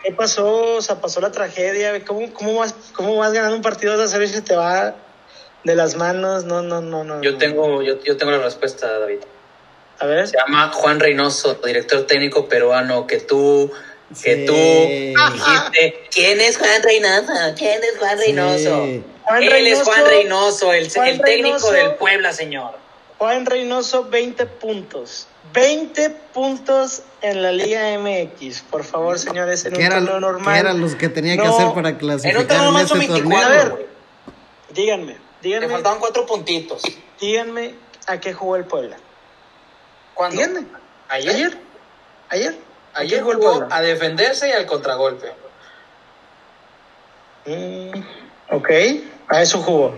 [0.04, 0.76] ¿Qué pasó?
[0.78, 2.06] O sea, pasó la tragedia.
[2.06, 4.96] ¿Cómo, cómo, vas, ¿Cómo vas ganando un partido de vez se te va
[5.66, 6.46] de las manos?
[6.46, 7.22] No, no, no, no.
[7.22, 9.20] Yo tengo, yo, yo tengo la respuesta, David.
[10.00, 10.30] A ver.
[10.30, 13.70] Se llama Juan Reynoso, director técnico peruano, que tú,
[14.24, 14.46] que Sí.
[14.46, 17.34] tú dijiste, ¿quién es Juan Reynoso?
[17.58, 18.86] ¿Quién es Juan Reynoso?
[18.86, 19.04] Sí.
[19.24, 20.72] Juan Él es Juan Reynoso.
[20.72, 21.72] Reynoso, el, Juan el técnico Reynoso.
[21.74, 22.72] del Puebla, señor.
[23.20, 25.28] Juan Reynoso, 20 puntos.
[25.54, 28.62] 20 puntos en la Liga MX.
[28.62, 30.54] Por favor, señores, en ¿Qué un eran, torneo normal.
[30.54, 32.84] qué eran los que tenía que No, hacer para En un clasificar torneo en más
[32.84, 33.46] este son 24, torneo?
[33.46, 33.70] A ver.
[33.72, 33.86] güey.
[34.74, 36.82] Díganme, Le díganme, faltaban cuatro puntitos.
[37.20, 37.76] díganme
[38.08, 38.98] a qué jugó el Puebla.
[40.14, 40.38] ¿Cuándo?
[40.38, 40.66] Díganme.
[41.10, 41.30] Ayer.
[41.34, 41.58] Ayer.
[42.30, 42.56] Ayer.
[42.94, 43.76] ¿A Ayer qué jugó el jugó Puebla?
[43.76, 45.32] a defenderse y al contragolpe.
[47.46, 48.02] Mm,
[48.52, 48.70] ok,
[49.28, 49.96] a eso jugó.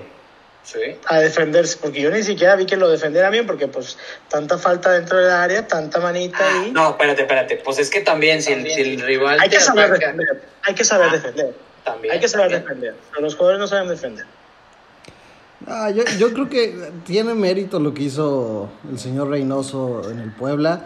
[0.63, 0.79] Sí.
[1.07, 3.97] A defenderse, porque yo ni siquiera vi que lo defendiera bien, porque pues
[4.29, 6.71] tanta falta dentro del área, tanta manita ahí.
[6.71, 7.55] No, espérate, espérate.
[7.57, 10.41] Pues es que también, si, el, si el rival hay que saber ataca, defender.
[10.63, 11.55] Hay que saber Ah, defender.
[11.83, 12.13] también.
[12.13, 12.63] Hay que saber también.
[12.63, 12.95] defender.
[13.09, 14.25] Pero los jugadores no saben defender.
[15.67, 20.31] Ah, yo, yo creo que tiene mérito lo que hizo el señor Reynoso en el
[20.31, 20.81] Puebla.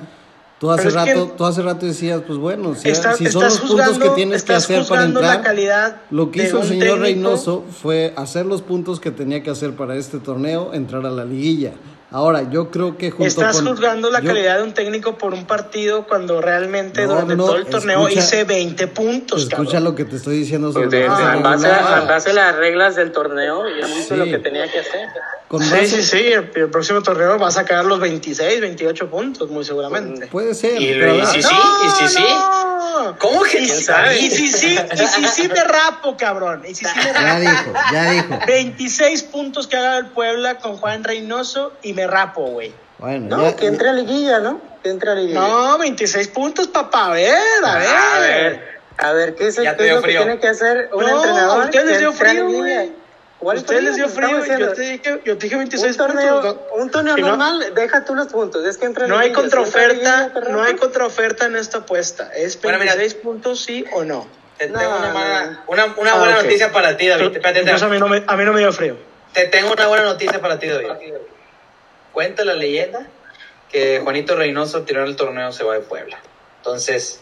[0.60, 3.60] Tú hace que- rato, tú hace rato decías, pues bueno, si, Está- si son los
[3.60, 7.02] puntos que tienes que hacer para la entrar, calidad lo que hizo el señor técnico.
[7.04, 11.26] Reynoso fue hacer los puntos que tenía que hacer para este torneo, entrar a la
[11.26, 11.74] liguilla.
[12.16, 15.34] Ahora, yo creo que junto Estás con juzgando la yo- calidad de un técnico por
[15.34, 19.58] un partido cuando realmente No, durante no, todo el torneo escucha- hice 20 puntos, Escucha
[19.74, 19.84] cabrón.
[19.84, 21.94] lo que te estoy diciendo sobre Pues de- en, base regular.
[21.98, 24.16] a, en base a las reglas del torneo, ya hizo Sí.
[24.16, 25.10] lo que tenía que hacer.
[25.50, 26.18] Con Sí, base- sí, sí.
[26.32, 30.28] El, el próximo torneo va a sacar los 26, 28 puntos, muy seguramente.
[30.28, 30.82] Puede ser.
[30.82, 32.24] Y, pero a y si sí, y si sí.
[32.24, 32.76] no.
[33.20, 34.18] ¿Cómo que Y quién si, sabe?
[34.18, 36.64] y si sí, y si sí me rapo, cabrón.
[36.68, 37.40] Y si sí me ya rapo.
[37.42, 38.40] dijo, ya dijo.
[38.48, 42.74] 26 puntos que haga el Puebla con Juan Reynoso y me rapo, güey.
[42.98, 44.62] Bueno, No, ya- que entre a liguilla, ¿no?
[44.84, 45.40] Que entre a liguilla.
[45.40, 47.08] No, 26 puntos, papá.
[47.08, 47.88] A ver, a ver.
[47.90, 48.62] A ver,
[48.98, 50.22] a ver, ¿qué es, el- Ya te qué es dio lo que frío.
[50.24, 51.62] tiene que hacer un No, entrenador?
[51.62, 52.92] a ustedes les que dio frío, güey.
[53.38, 54.44] ¿Cuál A ustedes les dio frío.
[54.46, 56.58] Yo te dije, yo te dije 26 un torneo, puntos.
[56.80, 58.66] un torneo Si no- normal, deja tú los puntos.
[58.66, 59.94] Es que entra No hay liguilla, contraoferta,
[60.30, 62.32] liguilla, no hay contraoferta en esta apuesta.
[62.34, 62.96] Es Bueno, mira.
[62.96, 64.26] 26 puntos, sí o no.
[64.58, 66.44] Te No, tengo una, mala- una, una Ah, buena ok.
[66.44, 67.26] noticia para ti, David.
[67.26, 67.94] Espérate, Entonces a espérate.
[67.94, 68.96] mí, no me, a mí no me dio frío.
[69.34, 70.88] Te tengo una buena noticia para ti, David.
[72.16, 73.06] Cuenta la leyenda
[73.70, 76.18] que Juanito Reynoso tiró en el torneo se va de Puebla.
[76.60, 77.20] Entonces,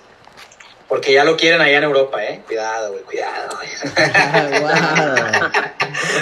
[0.88, 2.42] Porque ya lo quieren allá en Europa, ¿eh?
[2.46, 3.70] Cuidado, güey, cuidado, güey.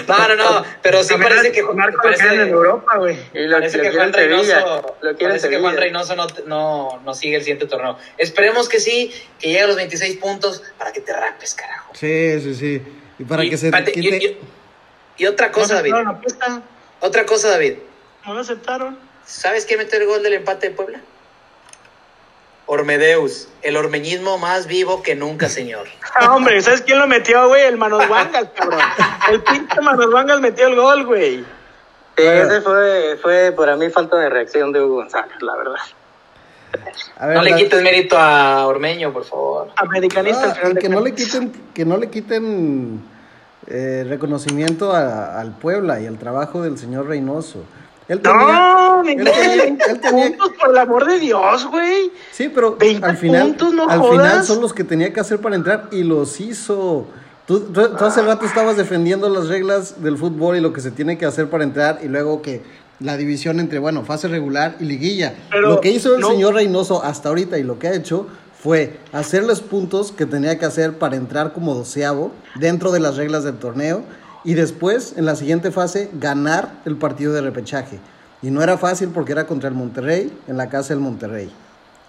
[0.08, 3.18] no, no, no, pero sí parece que, lo parece, en Europa, güey.
[3.34, 4.14] Y lo, parece lo que Juan.
[4.14, 5.76] Reynoso, Lo parece que Juan.
[5.76, 7.98] Reynoso no, no, no sigue el siguiente torneo.
[8.18, 11.92] Esperemos que sí, que llegue a los 26 puntos para que te rapes, carajo.
[11.94, 12.82] Sí, sí, sí.
[13.20, 14.18] Y para y, que se y- quite...
[14.18, 14.38] y-
[15.18, 15.94] y otra cosa, ¿No David.
[17.02, 17.74] Otra cosa, David.
[18.26, 18.98] ¿No lo aceptaron?
[19.26, 21.00] ¿Sabes quién metió el gol del empate de Puebla?
[22.68, 25.88] Ormedeus, el ormeñismo más vivo que nunca, señor.
[26.14, 27.64] Ah, hombre, ¿sabes quién lo metió, güey?
[27.64, 28.82] El Manos Wangas, cabrón.
[29.32, 31.38] El pinche Manos Wangas metió el gol, güey.
[32.18, 35.76] Sí, ese fue, fue para mí falta de reacción de Hugo González, la verdad.
[37.18, 39.70] A ver, No le la- quites mérito a Ormeño, por favor.
[39.78, 43.02] Americanista al Ah, final de que no le quiten, que no le quiten
[43.68, 47.64] eh, reconocimiento a- al Puebla y al trabajo del señor Reynoso.
[48.12, 52.12] Él tenía, No, él tenía- 20 él tenía- puntos, por el amor de Dios, güey.
[52.34, 54.12] sí, pero 20 al final, puntos, no al jodas.
[54.12, 57.06] final son los que tenía que hacer para entrar y los hizo.
[57.48, 60.92] Tú, tú- tú hace rato estabas defendiendo las reglas del fútbol y lo que se
[60.92, 62.62] tiene que hacer para entrar y luego que
[63.00, 65.34] la división entre, bueno, fase regular y liguilla.
[65.50, 68.28] Pero lo que hizo el no- señor Reynoso hasta ahorita y lo que ha hecho
[68.62, 73.16] fue hacer los puntos que tenía que hacer para entrar como doceavo dentro de las
[73.16, 74.04] reglas del torneo
[74.44, 78.00] y después, en la siguiente fase, ganar el partido de repechaje.
[78.42, 81.52] Y no era fácil porque era contra el Monterrey, en la casa del Monterrey.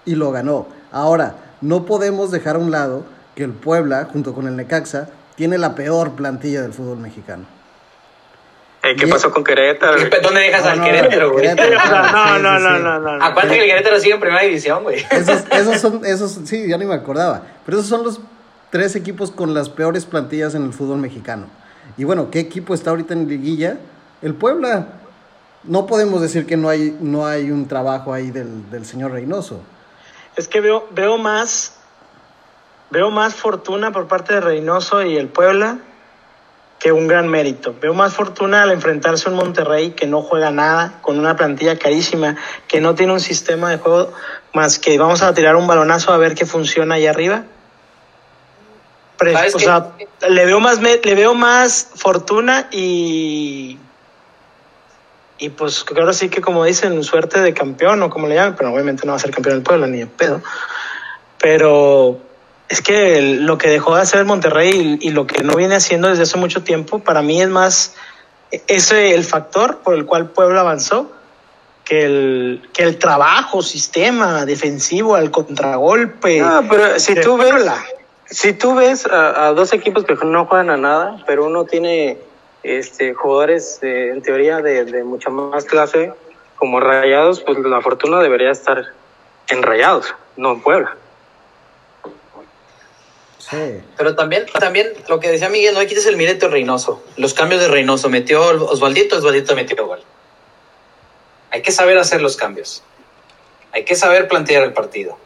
[0.07, 0.67] Y lo ganó.
[0.91, 5.59] Ahora, no podemos dejar a un lado que el Puebla, junto con el Necaxa, tiene
[5.59, 7.45] la peor plantilla del fútbol mexicano.
[8.83, 9.97] Eh, ¿Qué pasó con Querétaro?
[10.11, 11.45] ¿Qué- ¿Dónde dejas No, al no, Querétaro, güey?
[11.55, 11.77] Querétaro.
[11.85, 12.83] O sea, no, Sí, no, sí, no, sí.
[12.83, 13.25] no, no, no.
[13.25, 15.05] Acuérdate que el Querétaro sigue en primera división, güey.
[15.11, 17.43] Esos, esos son, esos, sí, ya ni me acordaba.
[17.65, 18.21] Pero esos son los
[18.71, 21.47] tres equipos con las peores plantillas en el fútbol mexicano.
[21.97, 23.79] Y bueno, ¿qué equipo está ahorita en liguilla?
[24.23, 24.89] El Puebla.
[25.65, 29.61] No podemos decir que no hay, no hay un trabajo ahí del, del señor Reynoso.
[30.37, 31.75] Es que veo, veo más,
[32.91, 35.79] veo más fortuna por parte de Reynoso y el Puebla
[36.83, 37.77] que un gran mérito.
[37.81, 41.79] Veo más fortuna al enfrentarse a un Monterrey que no juega nada, con una plantilla
[41.79, 44.13] carísima, que no tiene un sistema de juego
[44.53, 47.45] más que vamos a tirar un balonazo a ver qué funciona ahí arriba.
[50.29, 53.79] Le veo más me- le veo más fortuna y
[55.39, 58.73] y pues ahora sí que como dicen suerte de campeón o como le llaman pero
[58.73, 60.41] obviamente no va a ser campeón del pueblo ni de pedo.
[61.39, 62.19] Pero
[62.69, 65.75] es que lo que dejó de hacer el Monterrey y, y lo que no viene
[65.75, 67.95] haciendo desde hace mucho tiempo para mí es más
[68.69, 71.11] ese el factor por el cual Puebla avanzó
[71.85, 77.53] que el que el trabajo sistema defensivo al contragolpe No, pero si de tú ves.
[78.33, 82.19] Si tú ves a, a dos equipos que no juegan a nada, pero uno tiene
[82.63, 86.13] este jugadores eh, en teoría de, de mucha más clase,
[86.57, 88.87] como Rayados, pues la fortuna debería estar
[89.49, 90.97] en Rayados, no en Puebla.
[93.39, 93.83] Sí.
[93.97, 97.03] Pero también, también lo que decía Miguel, no le quites el mérito a Reynoso.
[97.17, 98.09] Los cambios de Reynoso.
[98.09, 100.01] Metió Osvaldito, Osvaldito metió gol.
[101.51, 102.83] Hay que saber hacer los cambios.
[103.73, 105.19] Hay que saber plantear el partido.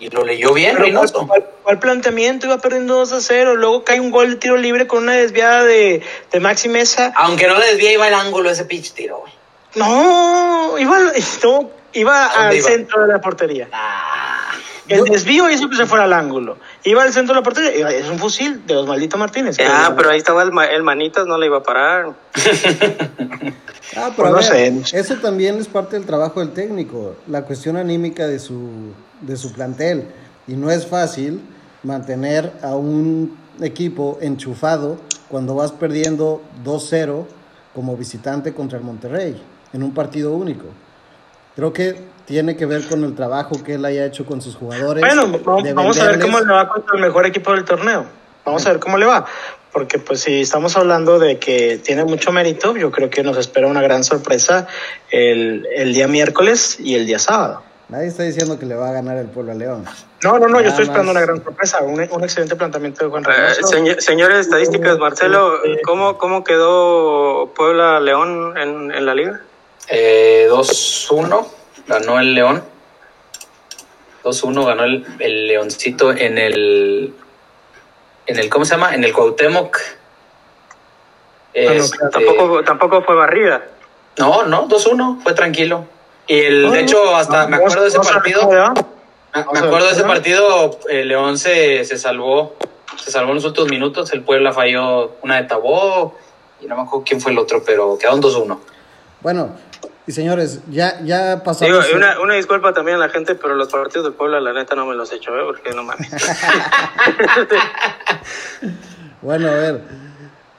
[0.00, 1.28] Y lo leyó bien Pero Reynoso.
[1.64, 2.46] ¿cuál, planteamiento?
[2.46, 3.56] Iba perdiendo 2 a 0.
[3.56, 7.12] Luego cae un gol de tiro libre con una desviada de, de Maxi Mesa.
[7.16, 9.32] Aunque no le desvía, iba el ángulo ese pitch tiro, güey.
[9.74, 11.12] No, iba, al-
[11.44, 12.68] no, iba ¿A dónde al iba?
[12.68, 13.68] centro de la portería.
[13.72, 14.52] Ah,
[14.86, 16.58] El Yo- desvío hizo que se fuera al ángulo.
[16.84, 17.88] Iba al centro de la portería.
[17.90, 19.56] Es un fusil de Osmaldito Martínez.
[19.60, 22.12] Ah, pero ahí estaba el, ma- el Manitas, no le iba a parar.
[23.96, 24.98] Ah, pero Pues a no ver, sé, no sé.
[25.00, 29.52] eso también es parte del trabajo del técnico, la cuestión anímica de su, de su
[29.52, 30.08] plantel.
[30.46, 31.40] Y no es fácil
[31.82, 37.26] mantener a un equipo enchufado cuando vas perdiendo 2-0
[37.74, 39.40] como visitante contra el Monterrey
[39.72, 40.66] en un partido único.
[41.54, 45.02] Creo que tiene que ver con el trabajo que él haya hecho con sus jugadores.
[45.02, 45.26] Bueno,
[45.74, 48.06] vamos, a ver cómo le va contra el mejor equipo del torneo.
[48.44, 49.26] Vamos a ver cómo le va.
[49.72, 53.66] Porque pues si estamos hablando de que tiene mucho mérito, yo creo que nos espera
[53.66, 54.66] una gran sorpresa
[55.10, 57.62] el, el día miércoles y el día sábado.
[57.88, 59.84] Nadie está diciendo que le va a ganar el pueblo a León.
[60.22, 61.22] No, no, no, yo Nada estoy esperando más.
[61.22, 63.62] una gran sorpresa, un, un excelente planteamiento de Juan Eh, Reynoso.
[63.68, 65.78] señor- señores estadísticas, Marcelo, Sí.
[65.84, 69.40] ¿cómo, cómo quedó Puebla-León en, en la liga?
[69.88, 71.46] eh, 2-1
[71.86, 72.62] ganó el León.
[74.22, 77.14] 2-1 ganó el, el Leoncito en el.
[78.26, 78.94] En el, ¿cómo se llama?
[78.94, 79.78] En el Cuauhtémoc.
[79.78, 79.80] no,
[81.54, 83.64] Este, Tampoco, tampoco fue barrida.
[84.18, 85.86] No, no, 2-1, fue tranquilo.
[86.28, 88.48] Y el, de hecho, hasta me acuerdo de ese partido.
[89.34, 92.56] Me acuerdo de ese partido, el León se, se salvó,
[92.96, 96.16] se salvó en los últimos minutos, el Puebla falló una de Tabó,
[96.60, 98.58] y no me acuerdo quién fue el otro, pero quedaron 2-1.
[99.20, 99.56] Bueno,
[100.06, 101.86] Y señores, ya, ya pasamos.
[101.86, 104.74] Digo, una, una, disculpa también a la gente, pero los partidos del Puebla, la neta,
[104.74, 105.42] no me los he hecho, ¿eh?
[105.44, 106.10] Porque no mames.
[109.22, 109.82] bueno, a ver.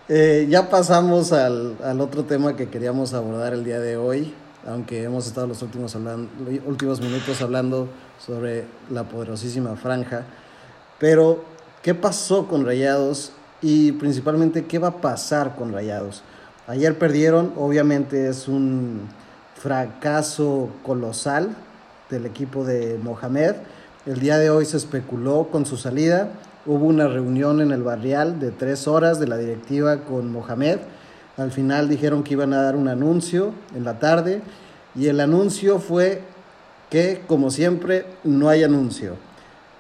[0.08, 4.34] Eh, ya pasamos al, al, otro tema que queríamos abordar el día de hoy,
[4.70, 5.98] aunque hemos estado los últimos,
[6.66, 7.88] últimos minutos hablando
[8.24, 10.24] sobre la poderosísima franja.
[11.00, 11.44] Pero,
[11.82, 13.32] ¿qué pasó con Rayados?
[13.62, 16.22] Y principalmente, ¿qué va a pasar con Rayados?
[16.68, 19.10] Ayer perdieron, obviamente es un
[19.56, 21.56] fracaso colosal
[22.10, 23.56] del equipo de Mohamed.
[24.06, 26.30] El día de hoy se especuló con su salida.
[26.66, 30.80] Hubo una reunión en el barrial de tres horas de la directiva con Mohamed.
[31.40, 34.42] Al final dijeron que iban a dar un anuncio en la tarde
[34.94, 36.22] y el anuncio fue
[36.90, 39.16] que, como siempre, no hay anuncio.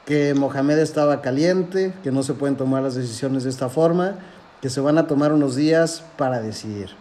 [0.06, 4.16] Que Mohamed estaba caliente, que no se pueden tomar las decisiones de esta forma,
[4.62, 6.92] que se van a tomar unos días para decidir.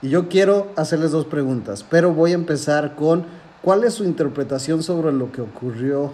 [0.00, 3.26] Y yo quiero hacerles dos preguntas, pero voy a empezar con
[3.60, 6.10] cuál es su interpretación sobre lo que ocurrió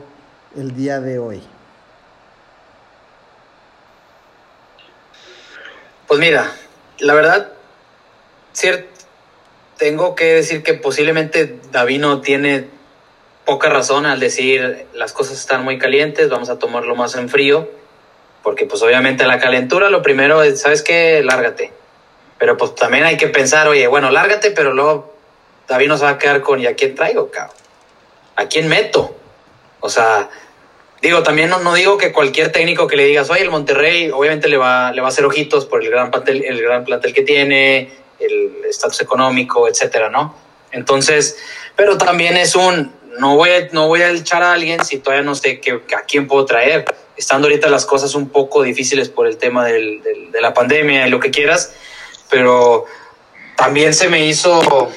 [0.56, 1.40] el día de hoy.
[6.08, 6.50] Pues mira,
[6.98, 7.52] la verdad,
[8.60, 8.88] cierto,
[9.78, 12.66] tengo que decir que posiblemente Davino tiene
[13.44, 17.70] poca razón al decir las cosas están muy calientes, vamos a tomarlo más en frío,
[18.42, 21.22] porque pues obviamente la calentura lo primero es, ¿sabes qué?
[21.22, 21.72] Lárgate
[22.38, 25.14] pero pues también hay que pensar, oye, bueno, lárgate, pero luego
[25.68, 27.56] David nos va a quedar con, ¿y a quién traigo, cabrón?
[28.36, 29.16] ¿A quién meto?
[29.80, 30.28] O sea,
[31.00, 34.48] digo, también no, no, digo que cualquier técnico que le digas, oye, el Monterrey, obviamente
[34.48, 37.22] le va, le va a hacer ojitos por el gran plantel, el gran plantel que
[37.22, 40.34] tiene, el estatus económico, etcétera, ¿no?
[40.72, 41.38] Entonces,
[41.74, 45.24] pero también es un, no voy, a, no voy a echar a alguien si todavía
[45.24, 46.84] no sé que, a quién puedo traer.
[47.16, 51.10] Estando ahorita las cosas un poco difíciles por el tema del, de la pandemia y
[51.10, 51.72] lo que quieras,
[52.28, 52.84] pero
[53.56, 54.90] también se me hizo,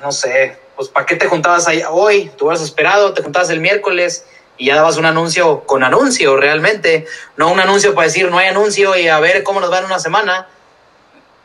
[0.00, 2.30] no sé, pues ¿para qué te juntabas ahí hoy?
[2.36, 4.24] Tú hubieras esperado, te juntabas el miércoles
[4.58, 7.06] y ya dabas un anuncio con anuncio realmente,
[7.36, 9.86] no un anuncio para decir no hay anuncio y a ver cómo nos va en
[9.86, 10.48] una semana.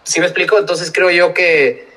[0.04, 0.58] ¿Sí me explico?
[0.58, 1.88] Entonces creo yo que,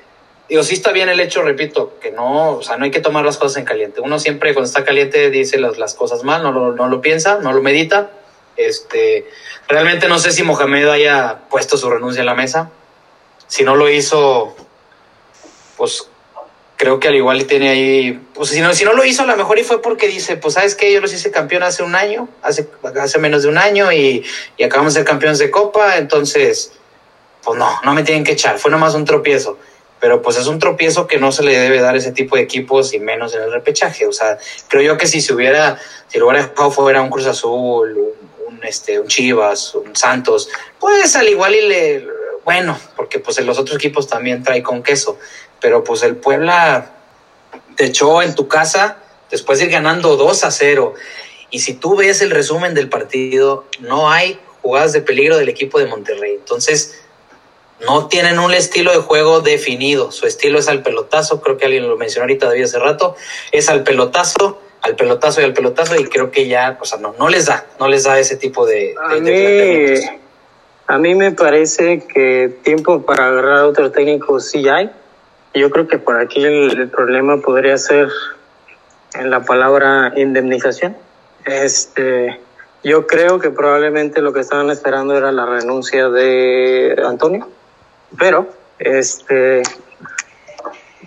[0.49, 3.25] digo, sí está bien el hecho, repito, que no, o sea, no hay que tomar
[3.25, 4.01] las cosas en caliente.
[4.01, 7.39] Uno siempre cuando está caliente dice las, las cosas mal, no lo, no lo piensa,
[7.41, 8.11] no lo medita.
[8.57, 9.27] Este,
[9.67, 12.71] realmente no sé si Mohamed haya puesto su renuncia en la mesa
[13.47, 14.55] si no lo hizo,
[15.77, 16.07] pues
[16.77, 19.37] creo que al igual tiene ahí, pues si no, si no lo hizo a lo
[19.37, 22.27] mejor y fue porque dice, pues sabes que yo los hice campeón hace un año,
[22.41, 22.67] hace,
[22.99, 24.25] hace menos de un año y,
[24.57, 26.73] y acabamos de ser campeones de copa, entonces,
[27.45, 29.57] pues no, no me tienen que echar, fue nomás un tropiezo.
[29.99, 32.41] Pero pues es un tropiezo que no se le debe dar a ese tipo de
[32.41, 34.05] equipos y menos en el repechaje.
[34.05, 34.37] O sea,
[34.67, 35.79] creo yo que si se hubiera,
[36.09, 37.97] si lo hubiera dejado fuera un Cruz Azul,
[38.45, 42.07] un, este, un Chivas, un Santos, pues al igual y le,
[42.43, 45.17] bueno, porque pues en los otros equipos también trae con queso,
[45.61, 46.91] pero pues el Puebla
[47.75, 48.97] te echó en tu casa
[49.31, 50.93] después de ir ganando 2 a 0.
[51.51, 55.79] Y si tú ves el resumen del partido, no hay jugadas de peligro del equipo
[55.79, 56.33] de Monterrey.
[56.33, 57.04] Entonces,
[57.81, 60.11] no tienen un estilo de juego definido.
[60.11, 63.15] Su estilo es al pelotazo, creo que alguien lo mencionó ahorita David hace rato,
[63.51, 67.15] es al pelotazo, al pelotazo y al pelotazo, y creo que ya, o sea, no,
[67.17, 70.19] no les da, no les da ese tipo de, de, de
[70.87, 74.91] a mí me parece que tiempo para agarrar a otro técnico sí hay.
[75.53, 78.09] Yo creo que por aquí el, el problema podría ser
[79.15, 80.95] en la palabra indemnización.
[81.45, 82.39] Este,
[82.83, 87.47] yo creo que probablemente lo que estaban esperando era la renuncia de Antonio,
[88.17, 88.47] pero
[88.79, 89.63] este,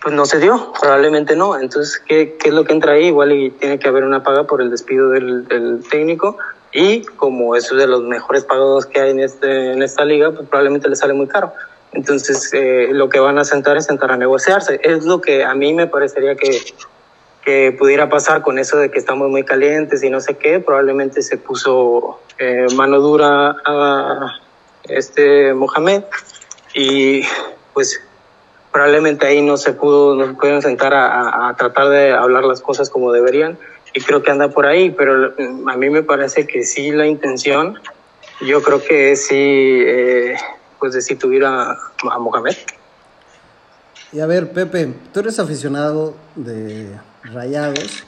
[0.01, 1.59] pues no se dio, probablemente no.
[1.59, 3.07] Entonces, ¿qué, qué es lo que entra ahí?
[3.07, 6.38] Igual y tiene que haber una paga por el despido del, técnico
[6.72, 10.49] y como es de los mejores pagados que hay en, este, en esta liga, pues
[10.49, 11.53] probablemente le sale muy caro.
[11.92, 14.80] Entonces, eh, lo que van a sentar es sentar a negociarse.
[14.82, 16.61] Es lo que a mí me parecería que,
[17.42, 20.61] que pudiera pasar con eso de que estamos muy calientes y no sé qué.
[20.61, 24.38] Probablemente se puso eh, mano dura a
[24.84, 26.05] este Mohamed
[26.75, 27.23] y
[27.75, 28.01] pues
[28.73, 32.91] probablemente ahí no se pudo, no se pudieron sentar a, tratar de hablar las cosas
[32.91, 33.59] como deberían
[33.95, 35.35] y creo que anda por ahí, pero
[35.69, 37.79] a mí me parece que sí la intención,
[38.41, 40.37] yo creo que sí, eh,
[40.79, 42.57] pues destituir a, a Mohamed.
[44.12, 46.89] Y a ver, Pepe, tú eres aficionado de
[47.25, 48.05] Rayados.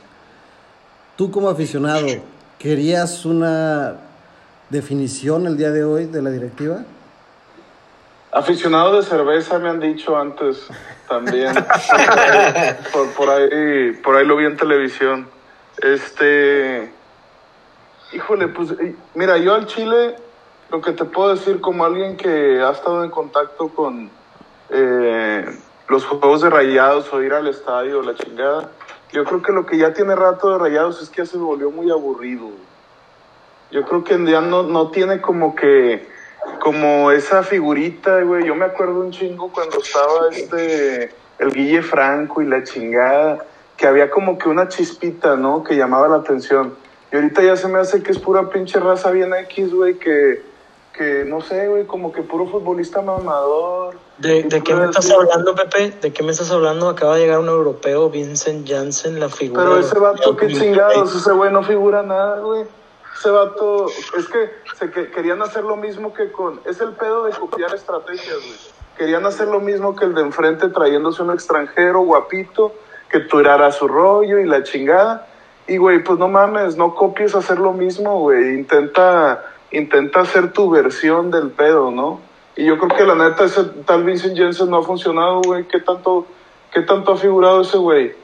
[1.16, 2.06] Tú como aficionado,
[2.58, 3.96] ¿querías una
[4.70, 6.84] definición el día de hoy de la directiva?
[8.32, 10.68] Aficionado de cerveza me han dicho antes
[11.08, 11.52] también.
[12.92, 15.28] por, por, ahí, por ahí lo vi en televisión.
[15.78, 16.92] Este,
[18.12, 18.74] híjole, pues
[19.14, 20.16] mira, yo al Chile,
[20.70, 24.10] lo que te puedo decir como alguien que ha estado en contacto con,
[24.70, 25.44] eh,
[25.90, 28.70] los juegos de rayados o ir al estadio, la chingada.
[29.12, 31.70] Yo creo que lo que ya tiene rato de rayados es que ya se volvió
[31.72, 32.48] muy aburrido.
[33.72, 36.08] Yo creo que ya no, no tiene como que,
[36.60, 38.46] como esa figurita, güey.
[38.46, 43.44] Yo me acuerdo un chingo cuando estaba este, el Guille Franco y la chingada,
[43.76, 45.64] que había como que una chispita, ¿no?
[45.64, 46.74] Que llamaba la atención.
[47.12, 50.42] Y ahorita ya se me hace que es pura pinche raza bien X, güey, que,
[50.92, 53.98] que no sé, güey, como que puro futbolista mamador.
[54.18, 55.92] ¿De, de qué me estás hablando, Pepe?
[56.02, 56.88] ¿De qué me estás hablando?
[56.88, 59.62] Acaba de llegar un europeo, Vincent Janssen, la figura.
[59.62, 62.64] Pero ese vato, qué chingados, ese güey no figura nada, güey.
[63.20, 66.58] Ese vato, es que, se que querían hacer lo mismo que con.
[66.64, 68.56] Es el pedo de copiar estrategias, güey.
[68.96, 72.72] Querían hacer lo mismo que el de enfrente trayéndose un extranjero guapito
[73.10, 75.26] que turara su rollo y la chingada.
[75.66, 78.54] Y, güey, pues no mames, no copies hacer lo mismo, güey.
[78.54, 82.22] Intenta, intenta hacer tu versión del pedo, ¿no?
[82.56, 85.64] Y yo creo que la neta ese tal Vincent Jensen no ha funcionado, güey.
[85.64, 86.24] ¿Qué tanto,
[86.72, 88.14] ¿Qué tanto ha figurado ese güey?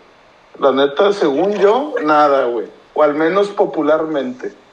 [0.59, 2.67] La neta, según yo, nada, güey.
[2.95, 4.65] O al menos popularmente.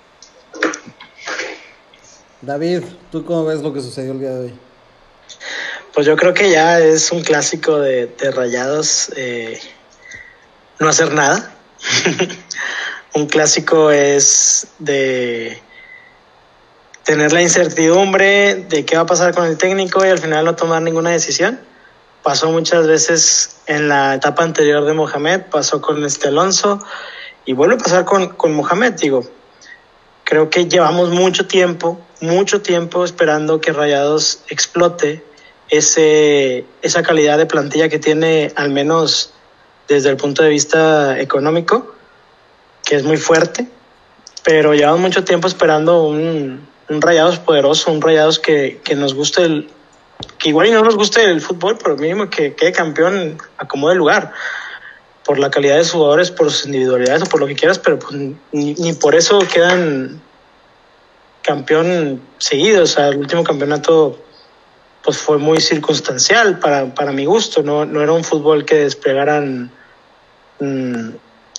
[2.45, 4.53] David, ¿tú cómo ves lo que sucedió el día de hoy?
[5.93, 9.61] Pues yo creo que ya es un clásico de, rayados eh,
[10.77, 11.55] no hacer nada.
[13.13, 15.57] un clásico es de
[17.05, 20.57] tener la incertidumbre de qué va a pasar con el técnico y al final no
[20.57, 21.61] tomar ninguna decisión.
[22.23, 26.85] Pasó muchas veces en la etapa anterior de Mohamed, pasó con este Alonso
[27.45, 28.95] y vuelve a pasar con, con Mohamed.
[28.95, 29.23] Digo,
[30.23, 35.23] creo que llevamos mucho tiempo, mucho tiempo esperando que Rayados explote
[35.69, 39.33] ese, esa calidad de plantilla que tiene, al menos
[39.87, 41.95] desde el punto de vista económico,
[42.85, 43.67] que es muy fuerte,
[44.43, 49.43] pero llevamos mucho tiempo esperando un, un Rayados poderoso, un Rayados que, que nos guste
[49.43, 49.69] el,
[50.37, 53.97] que igual y no nos guste el fútbol, pero mínimo que quede campeón a el
[53.97, 54.31] lugar,
[55.25, 57.99] por la calidad de sus jugadores, por sus individualidades o por lo que quieras, pero
[57.99, 60.21] pues ni, ni por eso quedan
[61.41, 64.19] campeón seguido, o sea, el último campeonato
[65.03, 69.69] pues fue muy circunstancial para, para mi gusto, no, no era un fútbol que desplegaran
[70.59, 71.09] mmm,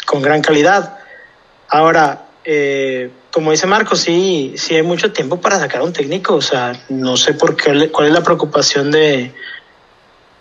[0.07, 0.99] con gran calidad.
[1.69, 6.35] Ahora, eh, como dice Marco, sí, sí hay mucho tiempo para sacar a un técnico.
[6.35, 9.35] O sea, no sé por qué, cuál es la preocupación de,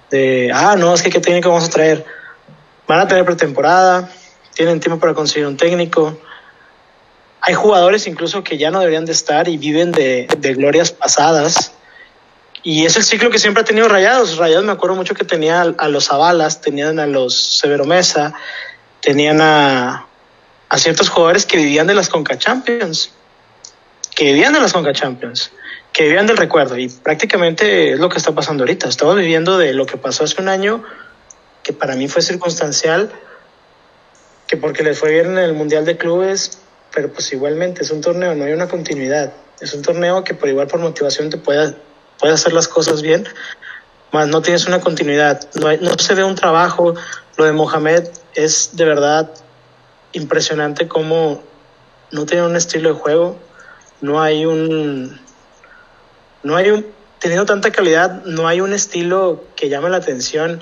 [0.10, 2.06] de ah, no, es que qué técnico vamos a traer.
[2.88, 4.10] Van a tener pretemporada,
[4.54, 6.18] tienen tiempo para conseguir un técnico.
[7.42, 11.74] Hay jugadores incluso que ya no deberían de estar y viven de, de glorias pasadas.
[12.62, 14.38] Y es el ciclo que siempre ha tenido Rayados.
[14.38, 18.34] Rayados me acuerdo mucho que tenía a los Zabalas, tenían a los Severo Mesa,
[19.02, 20.08] tenían a,
[20.70, 23.12] a ciertos jugadores que vivían de las Conca Champions,
[24.16, 25.52] que vivían de las Conca Champions,
[25.92, 26.78] que vivían del recuerdo.
[26.78, 28.88] Y prácticamente es lo que está pasando ahorita.
[28.88, 30.84] Estamos viviendo de lo que pasó hace un año,
[31.64, 33.12] que para mí fue circunstancial,
[34.48, 36.60] que porque les fue bien en el Mundial de Clubes,
[36.94, 39.34] pero pues igualmente es un torneo, no hay una continuidad.
[39.60, 41.76] Es un torneo que por igual por motivación te puede,
[42.20, 43.28] puede hacer las cosas bien,
[44.12, 46.94] más no tienes una continuidad, no, hay, no se ve un trabajo.
[47.36, 49.32] Lo de Mohamed es de verdad
[50.12, 51.42] impresionante cómo
[52.12, 53.40] no tiene un estilo de juego,
[54.02, 55.20] no hay un,
[56.44, 56.86] no hay un,
[57.20, 60.62] teniendo tanta calidad, no hay un estilo que llame la atención.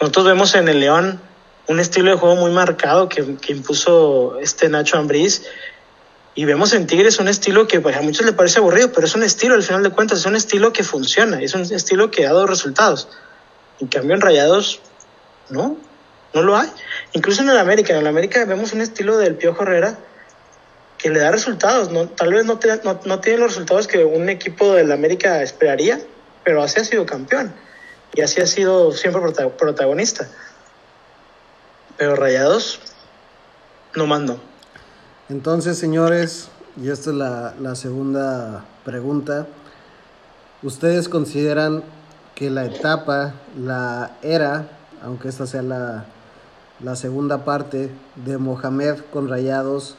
[0.00, 1.20] Nosotros vemos en el León
[1.68, 5.42] un estilo de juego muy marcado que, impuso este Nacho Ambriz
[6.34, 9.14] y vemos en Tigres un estilo que pues, a muchos les parece aburrido, pero es
[9.14, 12.26] un estilo al final de cuentas, es un estilo que funciona, es un estilo que
[12.26, 13.08] ha dado resultados.
[13.80, 14.80] En cambio en Rayados,
[15.48, 15.78] no,
[16.34, 16.68] no lo hay.
[17.14, 19.98] Incluso en el América, en el América vemos un estilo del Piojo Herrera
[20.98, 21.90] que le da resultados.
[21.90, 25.42] No, tal vez no, te, no, no, tiene los resultados que un equipo del América
[25.42, 26.00] esperaría,
[26.44, 27.54] pero así ha sido campeón
[28.16, 29.22] y así ha sido siempre
[29.58, 30.26] protagonista.
[31.98, 32.80] Pero Rayados,
[33.94, 34.40] no mando.
[35.28, 36.48] Entonces, señores,
[36.82, 39.46] y esta es la, segunda pregunta.
[40.62, 41.84] ¿Ustedes consideran
[42.34, 44.68] que la etapa, la era,
[45.02, 46.06] aunque esta sea la,
[46.80, 49.96] la segunda parte de Mohamed con Rayados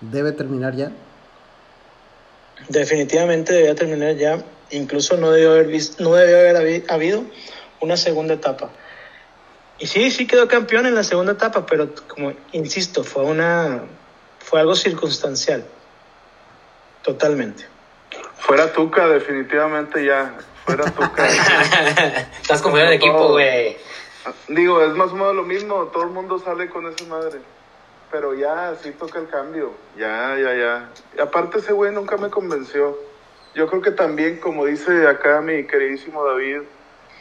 [0.00, 0.92] debe terminar ya?
[2.68, 4.44] Definitivamente debía terminar ya.
[4.70, 7.24] Incluso no debió haber, visto, no debió haber habido
[7.80, 8.70] una segunda etapa.
[9.78, 13.82] Y sí, sí quedó campeón en la segunda etapa, pero como insisto, fue una
[14.38, 15.64] fue algo circunstancial.
[17.02, 17.66] Totalmente.
[18.38, 20.34] Fuera Tuca, definitivamente ya.
[20.64, 21.26] Fuera Tuca.
[22.42, 23.76] Estás como el equipo, güey.
[24.48, 27.40] Digo, es más o menos lo mismo, todo el mundo sale con esa madre.
[28.10, 29.72] Pero ya, sí toca el cambio.
[29.96, 30.90] Ya, ya, ya.
[31.16, 32.98] Y aparte ese güey nunca me convenció.
[33.54, 36.62] Yo creo que también, como dice acá mi queridísimo David,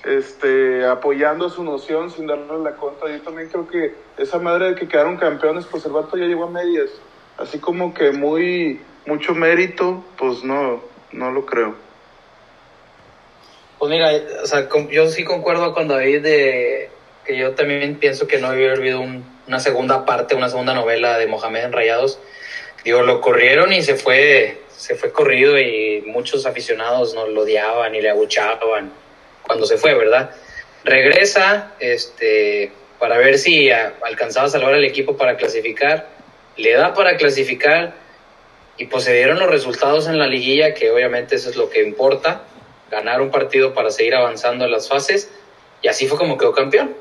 [0.03, 3.09] este, apoyando su noción sin darle la contra.
[3.09, 6.45] Yo también creo que esa madre de que quedaron campeones, pues el vato ya llegó
[6.45, 6.89] a medias.
[7.37, 10.81] Así como que muy, mucho mérito, pues no,
[11.11, 11.75] no lo creo.
[13.77, 14.09] Pues mira,
[14.43, 16.89] o sea, yo sí concuerdo con David de
[17.25, 21.17] que yo también pienso que no había habido un, una segunda parte, una segunda novela
[21.17, 22.19] de Mohamed en Rayados.
[22.85, 27.95] Digo, lo corrieron y se fue, se fue corrido y muchos aficionados no lo odiaban
[27.95, 28.91] y le abuchaban
[29.41, 30.29] cuando se fue, ¿verdad?
[30.83, 36.07] Regresa, este, para ver si alcanzaba a salvar al equipo para clasificar.
[36.55, 37.95] Le da para clasificar
[38.77, 42.43] y pues los resultados en la liguilla, que obviamente eso es lo que importa,
[42.91, 45.31] ganar un partido para seguir avanzando en las fases,
[45.81, 46.95] y así fue como quedó campeón.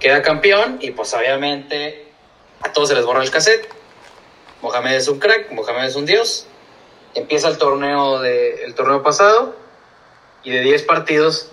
[0.00, 2.06] Queda campeón y pues obviamente
[2.62, 3.68] a todos se les borra el cassette.
[4.60, 6.46] Mohamed es un crack, Mohamed es un dios.
[7.14, 9.54] Empieza el torneo, de, el torneo pasado
[10.42, 11.50] y de 10 partidos,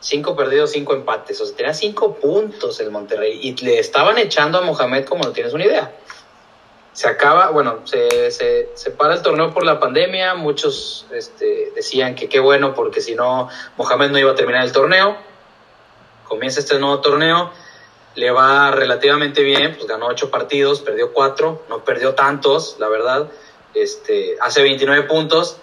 [0.00, 1.40] 5 perdidos, 5 empates.
[1.40, 5.32] O sea, tenía 5 puntos el Monterrey y le estaban echando a Mohamed como no
[5.32, 5.92] tienes una idea
[6.92, 12.14] se acaba, bueno, se, se, se, para el torneo por la pandemia, muchos este, decían
[12.14, 13.48] que qué bueno porque si no,
[13.78, 15.16] Mohamed no iba a terminar el torneo,
[16.24, 17.50] comienza este nuevo torneo,
[18.14, 23.28] le va relativamente bien, pues ganó ocho partidos, perdió cuatro, no perdió tantos, la verdad,
[23.74, 25.56] este, hace 29 puntos,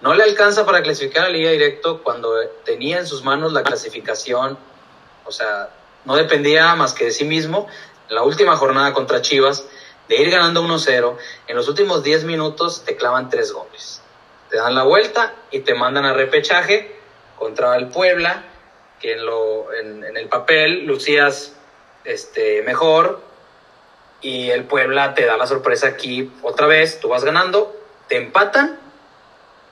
[0.00, 2.34] no le alcanza para clasificar a la Liga Directo cuando
[2.64, 4.58] tenía en sus manos la clasificación,
[5.24, 5.70] o sea,
[6.04, 7.66] no dependía más que de sí mismo,
[8.08, 9.66] en la última jornada contra Chivas,
[10.08, 11.16] de ir ganando 1-0,
[11.48, 14.02] en los últimos 10 minutos te clavan 3 goles.
[14.50, 16.96] Te dan la vuelta y te mandan a repechaje
[17.36, 18.44] contra el Puebla,
[19.00, 21.56] que en, lo, en, el papel lucías
[22.06, 23.20] este, mejor
[24.20, 27.76] y el Puebla te da la sorpresa aquí otra vez, tú vas ganando,
[28.08, 28.78] te empatan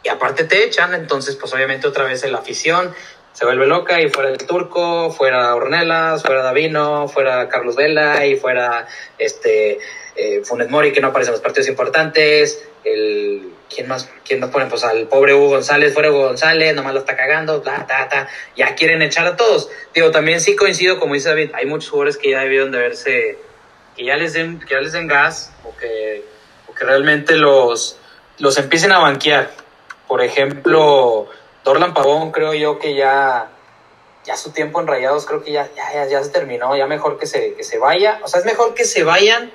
[0.02, 2.94] y aparte te echan, entonces pues obviamente otra vez la afición
[3.32, 8.36] se vuelve loca y fuera el turco, fuera Ornelas, fuera Davino, fuera Carlos Vela y
[8.36, 8.86] fuera
[9.18, 9.80] este
[10.14, 14.08] eh, Funes Mori que no aparece en los partidos importantes, el ¿quién más?
[14.24, 14.66] ¿Quién nos pone?
[14.66, 18.28] Pues al pobre Hugo González, fuera Hugo González, nomás lo está cagando, bla, ta, ta,
[18.56, 19.68] ya quieren echar a todos.
[19.92, 23.38] Digo, también sí coincido, como dice David, hay muchos jugadores que ya debieron de verse,
[23.96, 26.24] que ya les den, que ya les den gas, o que,
[26.68, 27.98] o que realmente los,
[28.38, 29.50] los empiecen a banquear.
[30.06, 31.28] Por ejemplo,
[31.64, 33.50] Dorlan Pavón, creo yo que ya,
[34.24, 37.26] ya su tiempo en Rayados, creo que ya, ya, ya, se terminó, ya mejor que
[37.26, 38.20] se, que se vaya.
[38.22, 39.50] O sea, es mejor que se vayan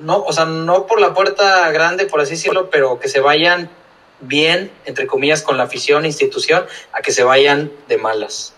[0.00, 3.70] no, o sea, no por la puerta grande, por así decirlo, pero que se vayan
[4.20, 8.54] bien, entre comillas, con la afición, institución, a que se vayan de malas.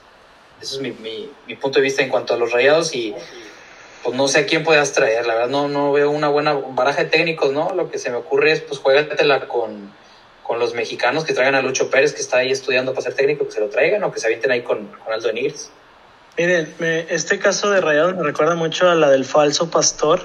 [0.60, 3.14] Ese es mi, mi, mi punto de vista en cuanto a los rayados y
[4.02, 7.04] pues no sé a quién puedas traer, la verdad no, no veo una buena baraja
[7.04, 7.74] de técnicos, ¿no?
[7.74, 9.92] Lo que se me ocurre es pues juégatela con,
[10.42, 13.46] con los mexicanos que traigan a Lucho Pérez, que está ahí estudiando para ser técnico,
[13.46, 15.70] que se lo traigan o que se avienten ahí con, con Aldo Nigris.
[16.38, 16.74] Miren,
[17.08, 20.22] este caso de Rayados me recuerda mucho a la del falso pastor,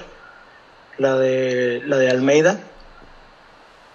[0.98, 2.60] la de, la de Almeida,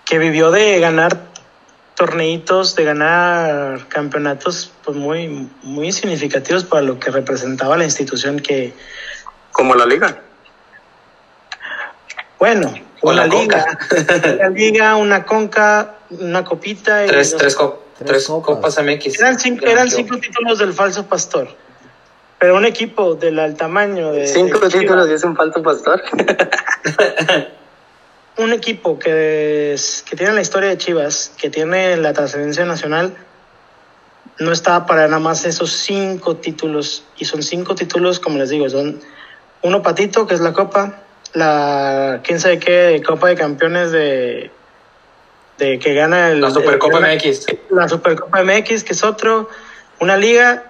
[0.06, 1.18] que vivió de ganar
[1.96, 8.74] torneitos, de ganar campeonatos pues muy, muy significativos para lo que representaba la institución que...
[9.52, 10.22] Como la liga.
[12.40, 13.78] Bueno, una la liga,
[14.38, 17.06] la liga, una conca, una copita.
[17.06, 17.58] Y tres, tres,
[18.06, 18.82] tres, copas.
[18.82, 19.20] MX.
[19.20, 21.50] Eran cinco, eran cinco títulos del falso pastor.
[22.40, 24.26] Pero un equipo del tamaño de.
[24.26, 26.02] Cinco títulos y es un falso pastor.
[28.38, 29.76] un equipo que,
[30.10, 33.14] que tiene la historia de Chivas, que tiene la trascendencia nacional,
[34.40, 37.04] no estaba para nada más esos cinco títulos.
[37.18, 39.02] Y son cinco títulos, como les digo, son
[39.62, 44.50] uno patito, que es la Copa, la quién sabe qué Copa de Campeones de,
[45.58, 47.48] de que gana el, la Supercopa MX.
[47.70, 49.50] La Supercopa MX, que es otro,
[50.00, 50.64] una liga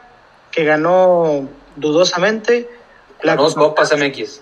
[0.51, 2.69] que ganó dudosamente.
[3.21, 4.41] La dos Copas MX.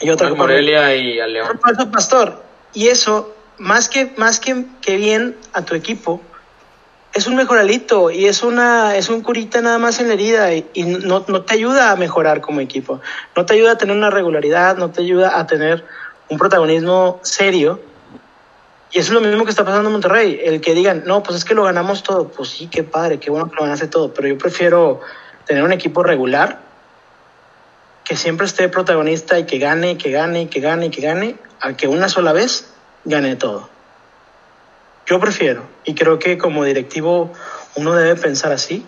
[0.00, 1.60] Y otra Copa Morelia y al León.
[1.92, 2.42] Pastor.
[2.72, 6.20] Y eso, más que, más que, que bien a tu equipo,
[7.14, 10.82] es un mejoralito y es una es un curita nada más en la herida y,
[10.82, 13.00] no, no, te ayuda a mejorar como equipo.
[13.36, 15.84] No te ayuda a tener una regularidad, no te ayuda a tener
[16.28, 17.80] un protagonismo serio.
[18.90, 20.40] Y eso es lo mismo que está pasando en Monterrey.
[20.42, 22.28] El que digan, no, pues es que lo ganamos todo.
[22.28, 24.12] Pues sí, qué padre, qué bueno que lo ganaste todo.
[24.12, 25.00] Pero yo prefiero
[25.46, 26.60] tener un equipo regular
[28.04, 31.88] que siempre esté protagonista y que gane, que gane, que gane, que gane, a que
[31.88, 32.68] una sola vez
[33.04, 33.68] gane todo.
[35.06, 37.32] Yo prefiero, y creo que como directivo
[37.76, 38.86] uno debe pensar así,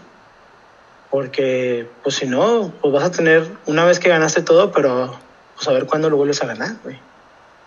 [1.11, 5.19] porque pues si no, pues vas a tener una vez que ganaste todo, pero
[5.55, 6.99] pues a ver cuándo lo vuelves a ganar, güey.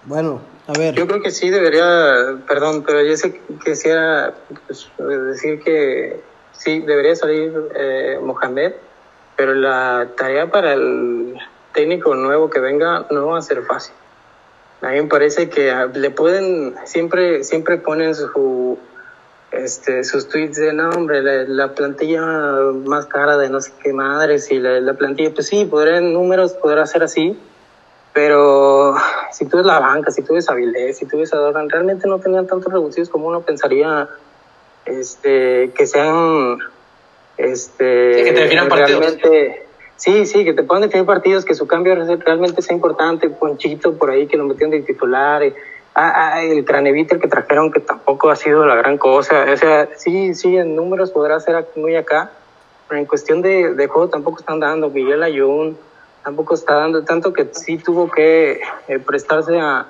[0.04, 0.96] Bueno, a ver.
[0.96, 4.34] Yo creo que sí debería, perdón, pero yo sé que quisiera
[4.68, 6.22] pues, decir que
[6.60, 8.74] sí, debería salir eh, Mohamed,
[9.36, 11.40] pero la tarea para el
[11.74, 13.96] técnico nuevo que venga no va a ser fácil.
[14.82, 18.78] A mí me parece que le pueden, siempre, siempre ponen su,
[19.52, 22.22] este, sus tweets de, no, la, plantilla
[22.86, 26.54] más cara de no sé qué madres y la, plantilla, pues sí, podrá en números,
[26.54, 27.38] podrá ser así,
[28.14, 28.96] pero
[29.32, 32.20] si tú ves la banca, si tú ves Avilés, si tú ves a realmente no
[32.20, 34.08] tenían tantos reducidos como uno pensaría
[34.90, 36.60] este, que sean
[37.38, 39.66] este, sí, que te definan realmente,
[40.00, 43.30] Sí, sí, que te puedan definir partidos, que su cambio realmente sea importante.
[43.30, 45.44] Ponchito por ahí que lo metieron de titular.
[45.44, 45.54] Eh,
[45.94, 49.46] ah, ah, el Craneviter que trajeron, que tampoco ha sido la gran cosa.
[49.52, 52.32] O sea, sí, sí, en números podrá ser muy acá,
[52.88, 54.90] pero en cuestión de, de juego tampoco están dando.
[54.90, 55.78] Miguel Ayun
[56.24, 59.86] tampoco está dando, tanto que sí tuvo que eh, prestarse a,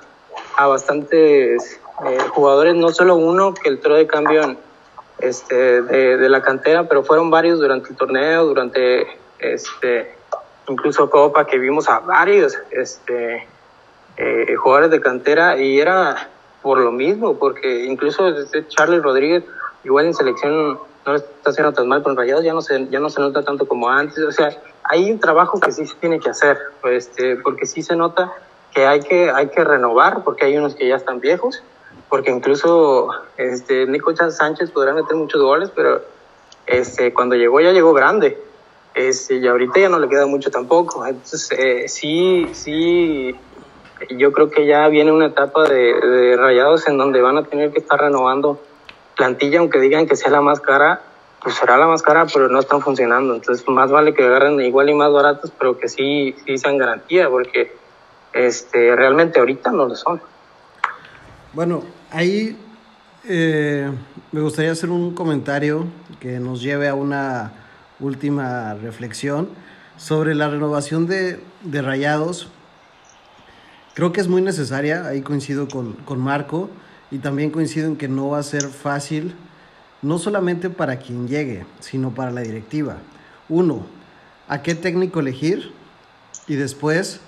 [0.56, 4.58] a bastantes eh, jugadores, no solo uno que entró de cambio en,
[5.22, 9.06] este, de, la cantera, pero fueron varios durante el torneo, durante
[9.38, 10.14] este,
[10.68, 13.46] incluso Copa, que vimos a varios este,
[14.16, 16.28] eh, jugadores de cantera y era
[16.62, 19.44] por lo mismo, porque incluso este Charles Rodríguez,
[19.84, 23.08] igual en selección no está haciendo tan mal con Rayados, ya no se, ya no
[23.08, 24.50] se nota tanto como antes, o sea,
[24.84, 28.32] hay un trabajo que sí se tiene que hacer, este, porque sí se nota
[28.72, 31.62] que hay que, hay que renovar, porque hay unos que ya están viejos,
[32.10, 36.02] porque incluso este, Nico Sánchez podrá meter muchos goles, pero
[36.66, 38.36] este, cuando llegó ya llegó grande.
[38.94, 41.06] Este, y ahorita ya no le queda mucho tampoco.
[41.06, 43.34] Entonces, eh, sí, sí,
[44.10, 47.78] yo creo que ya viene una etapa de, rayados en donde van a tener que
[47.78, 48.60] estar renovando
[49.16, 51.02] plantilla, aunque digan que sea la más cara,
[51.40, 53.34] pues será la más cara, pero no están funcionando.
[53.36, 57.30] Entonces, más vale que agarren igual y más baratos, pero que sí, sí sean garantía,
[57.30, 57.72] porque
[58.32, 60.20] este, realmente ahorita no lo son.
[61.52, 62.56] Bueno, ahí
[63.24, 63.90] eh,
[64.32, 65.86] me gustaría hacer un comentario
[66.18, 67.52] que nos lleve a una
[68.00, 69.48] última reflexión
[69.96, 72.48] sobre la renovación de, Rayados.
[73.94, 76.70] Creo que es muy necesaria, ahí coincido con, con Marco,
[77.10, 79.34] y también coincido en que no va a ser fácil,
[80.00, 82.98] no solamente para quien llegue, sino para la directiva.
[83.48, 83.84] Uno,
[84.48, 85.72] ¿a qué técnico elegir?
[86.46, 87.20] Y después,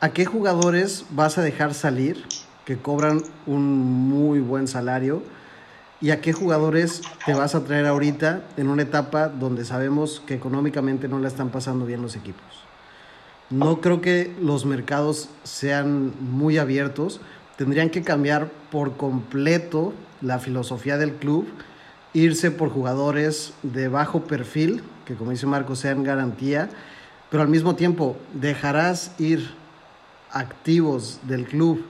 [0.00, 2.24] ¿a qué jugadores vas a dejar salir
[2.64, 5.22] que cobran un muy buen salario?
[6.04, 10.34] y a qué jugadores te vas a traer ahorita en una etapa donde sabemos que
[10.34, 12.44] económicamente no la están pasando bien los equipos.
[13.48, 17.22] No creo que los mercados sean muy abiertos.
[17.56, 21.46] Tendrían que cambiar por completo la filosofía del club,
[22.12, 26.68] irse por jugadores de bajo perfil, que como dice Marco sean garantía,
[27.30, 29.54] pero al mismo tiempo dejarás ir
[30.30, 31.82] activos del club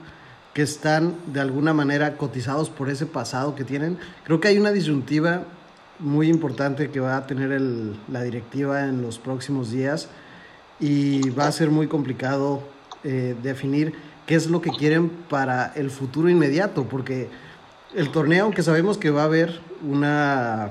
[0.55, 3.97] que están de alguna manera cotizados por ese pasado que tienen.
[4.23, 5.43] Creo que hay una disyuntiva
[5.99, 7.61] muy importante que va a tener
[8.07, 10.07] la directiva en los próximos días
[10.79, 12.63] y va a ser muy complicado
[13.03, 13.95] eh, definir
[14.25, 17.27] qué es lo que quieren para el futuro inmediato, porque
[17.93, 20.69] el torneo, aunque sabemos que va a haber una,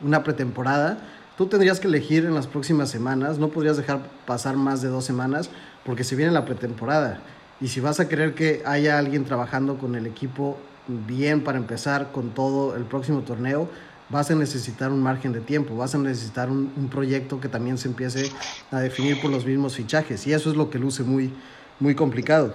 [0.00, 0.98] una pretemporada,
[1.36, 5.04] tú tendrías que elegir en las próximas semanas, no podrías dejar pasar más de dos
[5.04, 5.50] semanas,
[5.84, 7.20] porque se viene la pretemporada.
[7.60, 12.12] Y si vas a querer que haya alguien trabajando con el equipo bien para empezar
[12.12, 13.68] con todo el próximo torneo,
[14.10, 17.88] vas a necesitar un margen de tiempo, vas a necesitar un, proyecto que también se
[17.88, 18.30] empiece
[18.70, 20.26] a definir por los mismos fichajes.
[20.26, 21.32] Y eso es lo que luce muy,
[21.80, 22.54] muy complicado.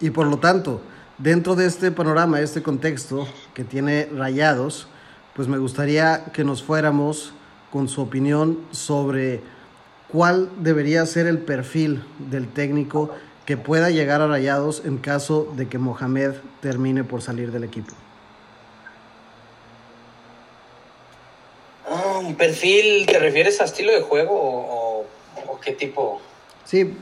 [0.00, 0.80] Y por lo tanto,
[1.16, 4.86] dentro de este panorama, este contexto que tiene rayados,
[5.34, 7.32] pues me gustaría que nos fuéramos
[7.72, 9.42] con su opinión sobre
[10.08, 13.10] cuál debería ser el perfil del técnico
[13.48, 17.94] que pueda llegar a Rayados en caso de que Mohamed termine por salir del equipo?
[21.88, 25.06] Ah, ¿Un perfil te refieres a estilo de juego o,
[25.64, 26.20] qué tipo?
[26.66, 26.94] Sí,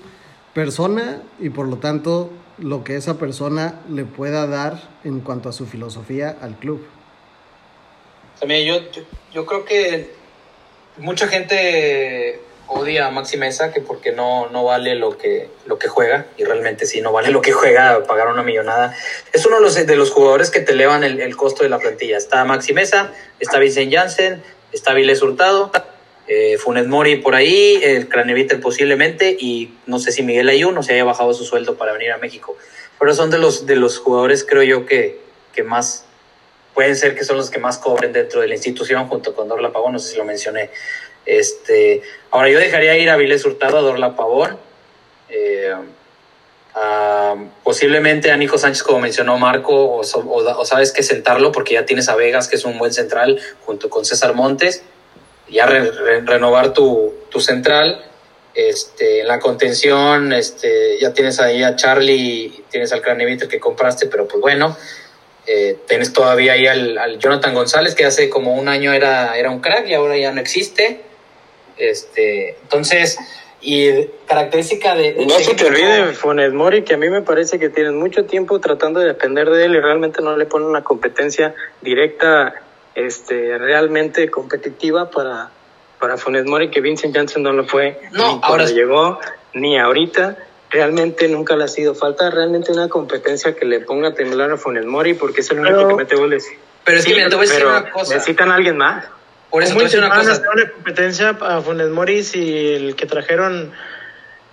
[0.55, 5.53] persona y por lo tanto lo que esa persona le pueda dar en cuanto a
[5.53, 6.87] su filosofía al club.
[8.39, 9.03] También yo, yo,
[9.35, 10.15] yo creo que
[10.99, 15.89] mucha gente odia a Maxi Mesa que porque no, no vale lo que, lo que
[15.89, 18.97] juega, y realmente sí no vale lo que juega, pagar una millonada.
[19.33, 21.79] Es uno de los, de los jugadores que te elevan el, el costo de la
[21.79, 22.17] plantilla.
[22.17, 24.43] Está Maxi Mesa, está Vincent Janssen,
[24.73, 25.71] está Viles Hurtado,
[26.29, 30.95] eh, Funes Mori por ahí, el Craneviter posiblemente, y no sé si Miguel Ayuno se
[30.95, 32.57] haya bajado su sueldo para venir a México.
[32.99, 35.21] Pero son de los, de los jugadores, creo yo, que,
[35.55, 36.07] que más
[36.77, 39.73] pueden ser que son los que más cobren dentro de la institución, junto con Dorla
[39.73, 40.71] Pavón, no sé si lo mencioné.
[41.27, 44.59] Este, ahora yo dejaría ir a Viles Hurtado, a Dorla Pavón,
[45.29, 45.75] eh,
[47.65, 52.17] posiblemente a Nico Sánchez, como mencionó Marco, o, sabes que sentarlo porque ya tienes a
[52.17, 54.83] Vegas, que es un buen central, junto con César Montes,
[55.49, 58.05] ya renovar tu, tu central.
[58.55, 64.07] Este, en la contención, este, ya tienes ahí a Charlie, tienes al Craneviter que compraste,
[64.07, 64.75] pero pues bueno,
[65.47, 69.61] eh, tienes todavía ahí al, Jonathan González, que hace como un año era, era un
[69.61, 71.03] crack y ahora ya no existe.
[71.77, 73.19] Este, entonces,
[73.61, 75.27] y característica de...
[75.27, 78.61] no se te olvide, Funes Mori, que a mí me parece que tienen mucho tiempo
[78.61, 82.55] tratando de depender de él y realmente no le ponen una competencia directa,
[82.95, 85.51] este, realmente competitiva para,
[85.99, 89.19] para Funes Mori, que Vincent Janssen no lo fue no, ni cuando llegó,
[89.55, 90.39] ni ahorita.
[90.69, 94.57] Realmente nunca le ha sido falta realmente una competencia que le ponga a temblar a
[94.57, 96.47] Funes Mori porque es el único que mete goles.
[96.85, 98.15] Pero es que me te voy a decir una cosa.
[98.15, 99.07] Necesitan a alguien más.
[99.51, 100.43] Por eso te una cosa.
[100.53, 103.73] una competencia a Funes Mori y el que trajeron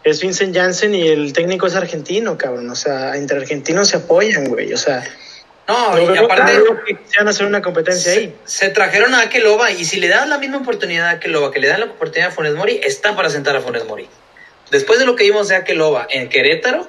[0.03, 2.69] es Vincent Janssen y el técnico es argentino, cabrón.
[2.69, 4.73] O sea, entre argentinos se apoyan, güey.
[4.73, 5.03] O sea,
[5.67, 6.53] no, y aparte.
[7.09, 8.35] Se van a hacer una competencia ahí.
[8.45, 11.67] Se trajeron a Akeloba y si le dan la misma oportunidad a Akeloba que le
[11.67, 14.07] dan la oportunidad a Funes Mori, está para sentar a Funes Mori.
[14.71, 16.87] Después de lo que vimos de Akeloba en Querétaro,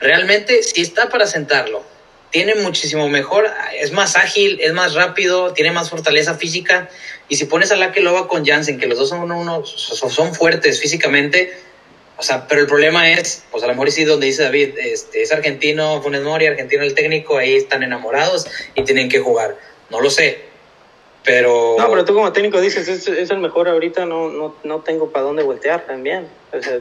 [0.00, 1.84] realmente sí está para sentarlo.
[2.32, 6.88] Tiene muchísimo mejor, es más ágil, es más rápido, tiene más fortaleza física.
[7.28, 11.52] Y si pones a Akeloba con Jansen, que los dos son, uno, son fuertes físicamente,
[12.16, 15.22] o sea, pero el problema es, pues a lo mejor sí donde dice David, este,
[15.22, 19.56] es argentino, Funes Mori, argentino el técnico, ahí están enamorados y tienen que jugar.
[19.90, 20.51] No lo sé,
[21.24, 21.76] pero...
[21.78, 25.10] No, pero tú como técnico dices, es, es el mejor ahorita, no, no, no tengo
[25.10, 26.26] para dónde voltear también.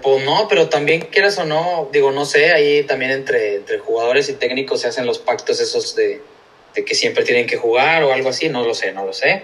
[0.01, 4.29] pues no, pero también quieras o no, digo, no sé, ahí también entre, entre jugadores
[4.29, 6.21] y técnicos se hacen los pactos esos de,
[6.73, 9.43] de que siempre tienen que jugar o algo así, no lo sé, no lo sé.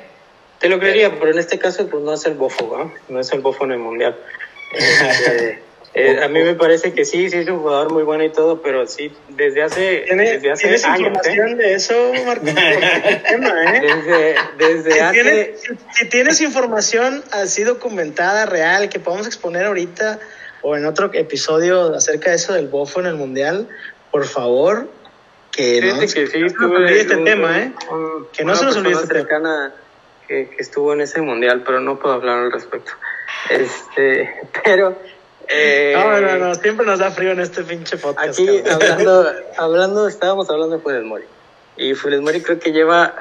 [0.59, 2.93] Te lo creería, pero, en este caso pues no es el bofo, ¿no?
[3.09, 4.17] No es el bofo en el mundial.
[4.73, 5.61] Este,
[5.93, 8.61] eh, a mí me parece que sí, sí es un jugador muy bueno y todo,
[8.61, 10.99] pero sí, desde hace, desde hace ¿tienes años.
[10.99, 11.07] ¿eh?
[11.07, 12.57] información de eso, Martín?
[12.57, 13.81] ¿eh?
[13.81, 15.13] Desde, desde si hace...
[15.13, 15.61] Tienes,
[15.93, 20.19] si tienes información así documentada, real, que podamos exponer ahorita
[20.61, 23.67] o en otro episodio acerca de eso del bofo en el Mundial,
[24.11, 24.89] por favor,
[25.51, 27.71] que no, que sí, no se nos olvide este tema, ¿eh?
[28.33, 29.73] que no se nos olvide este tema.
[30.27, 32.91] Que, que estuvo en ese Mundial, pero no puedo hablar al respecto.
[33.49, 34.29] Este,
[34.63, 34.97] pero
[35.49, 38.39] eh, no, no, no, siempre nos da frío en este pinche podcast.
[38.39, 41.25] Aquí hablando, hablando, estábamos hablando de Funes Mori.
[41.77, 43.15] Y Funes Mori creo que lleva,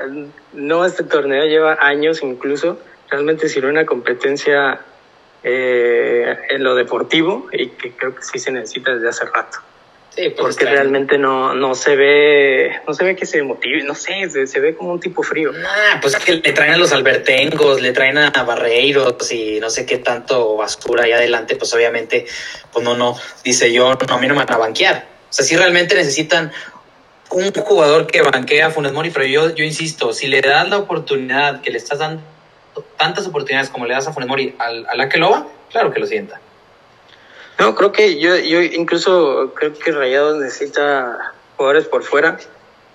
[0.53, 2.79] no este torneo, lleva años incluso,
[3.11, 4.81] realmente sirve una competencia
[5.43, 9.59] eh, en lo deportivo y que creo que sí se necesita desde hace rato.
[10.17, 13.95] Sí, pues porque realmente no, no se ve, no se ve que se motive, no
[13.95, 15.53] sé, se, ve como un tipo frío.
[15.63, 19.69] Ah, pues es que le traen a los albertengos, le traen a Barreiros y no
[19.69, 22.25] sé qué tanto basura ahí adelante, pues obviamente,
[22.73, 23.15] pues no, no,
[23.45, 25.07] dice yo, no, a mí no me van a banquear.
[25.29, 26.51] O sea, si realmente necesitan
[27.31, 30.79] un jugador que banquea a Funes Mori, pero yo, yo insisto, si le das la
[30.79, 32.23] oportunidad, que le estás dando
[32.97, 35.93] tantas oportunidades como le das a Funes Mori al, a la que lo va, claro
[35.93, 36.41] que lo sienta.
[37.59, 42.39] No, creo que yo, yo incluso creo que Rayados necesita jugadores por fuera.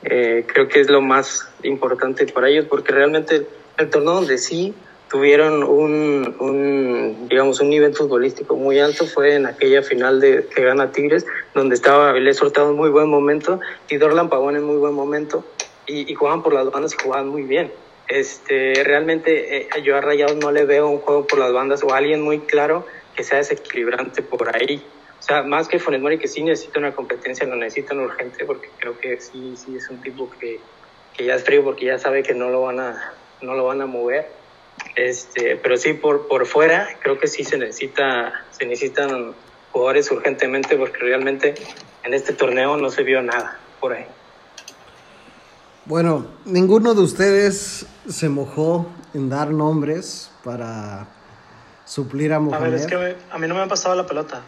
[0.03, 3.45] Eh, creo que es lo más importante para ellos porque realmente
[3.77, 4.73] el torneo donde sí
[5.09, 10.63] tuvieron un, un, digamos un nivel futbolístico muy alto fue en aquella final de que
[10.63, 13.59] gana Tigres donde estaba Avilés Hurtado en muy buen momento
[13.89, 15.43] y Dorlan Pavón en muy buen momento
[15.85, 17.71] y, y jugaban por las bandas y jugaban muy bien
[18.07, 21.93] este realmente eh, yo a Rayados no le veo un juego por las bandas o
[21.93, 22.85] alguien muy claro
[23.15, 24.83] que sea desequilibrante por ahí.
[25.19, 28.97] O sea, más que Funes que sí necesita una competencia, lo necesitan urgente, porque creo
[28.99, 30.59] que sí, sí es un tipo que,
[31.15, 33.81] que ya es frío, porque ya sabe que no lo van a, no lo van
[33.81, 34.29] a mover.
[34.95, 39.33] Este, pero sí, por, por fuera, creo que sí se necesita, se necesitan
[39.71, 41.53] jugadores urgentemente, porque realmente
[42.03, 44.05] en este torneo no se vio nada por ahí.
[45.85, 51.07] Bueno, ninguno de ustedes se mojó en dar nombres para
[51.91, 52.67] suplir a Mohamed.
[52.67, 54.41] A ver, es que a mí no me han pasado la pelota.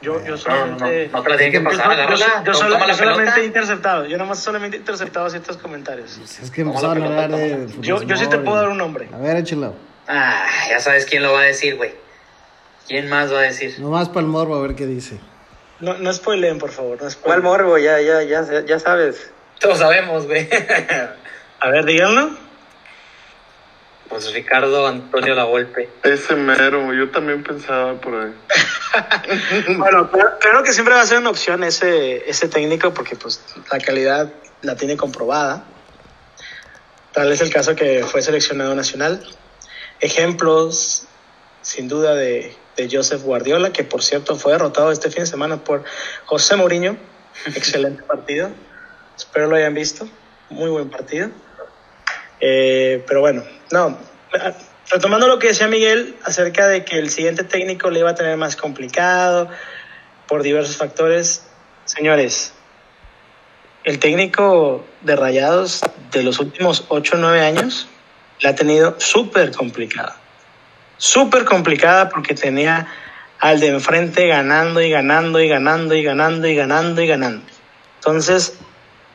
[0.00, 1.06] Yo, yo solamente.
[1.06, 2.08] No, no, no te la tienen que pasar,
[2.44, 4.06] Yo, yo, solamente he interceptado.
[4.06, 6.16] Yo nomás solamente he interceptado ciertos comentarios.
[6.18, 7.68] Pues es que empezaron a hablar de.
[7.80, 9.08] Yo, yo sí te puedo dar un nombre.
[9.12, 9.74] A ver, échalo.
[10.08, 11.92] Ah, ya sabes quién lo va a decir, güey.
[12.86, 13.78] ¿Quién más va a decir?
[13.80, 15.18] Nomás para el morbo, a ver qué dice.
[15.80, 17.02] No, no spoileen, por favor.
[17.02, 17.76] No ¿Cuál morbo?
[17.76, 19.30] Ya, ya, ya, ya sabes.
[19.58, 20.48] Todos sabemos, güey.
[21.60, 22.45] a ver, díganlo.
[24.08, 25.88] Pues Ricardo Antonio La Volpe.
[26.02, 28.34] Ese mero, yo también pensaba por ahí.
[29.76, 33.78] bueno, claro, que siempre va a ser una opción ese, ese técnico porque pues la
[33.78, 34.32] calidad
[34.62, 35.64] la tiene comprobada.
[37.12, 39.26] Tal es el caso que fue seleccionado nacional.
[40.00, 41.04] Ejemplos,
[41.62, 45.64] sin duda, de, de Joseph Guardiola, que por cierto fue derrotado este fin de semana
[45.64, 45.84] por
[46.26, 46.96] José Mourinho.
[47.46, 48.50] Excelente partido.
[49.16, 50.08] Espero lo hayan visto.
[50.50, 51.30] Muy buen partido.
[52.40, 53.98] Eh, pero bueno, no.
[54.90, 58.36] Retomando lo que decía Miguel acerca de que el siguiente técnico le iba a tener
[58.36, 59.48] más complicado
[60.28, 61.46] por diversos factores.
[61.84, 62.52] Señores,
[63.84, 65.80] el técnico de Rayados
[66.12, 67.88] de los últimos 8 o 9 años
[68.40, 70.16] la ha tenido súper complicada.
[70.98, 72.88] Súper complicada porque tenía
[73.38, 77.46] al de enfrente ganando y ganando y ganando y ganando y ganando y ganando.
[77.96, 78.58] Entonces,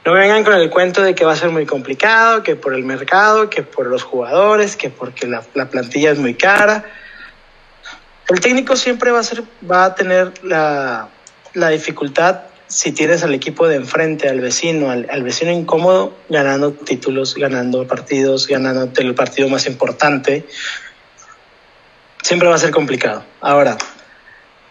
[0.04, 2.74] no me vengan con el cuento de que va a ser muy complicado, que por
[2.74, 6.86] el mercado, que por los jugadores, que porque la, la plantilla es muy cara.
[8.28, 11.10] El técnico siempre va a, ser, va a tener la,
[11.54, 16.72] la dificultad si tienes al equipo de enfrente, al vecino, al, al, vecino incómodo, ganando
[16.72, 20.46] títulos, ganando partidos, ganando el partido más importante,
[22.22, 23.26] siempre va a ser complicado.
[23.42, 23.78] Ahora,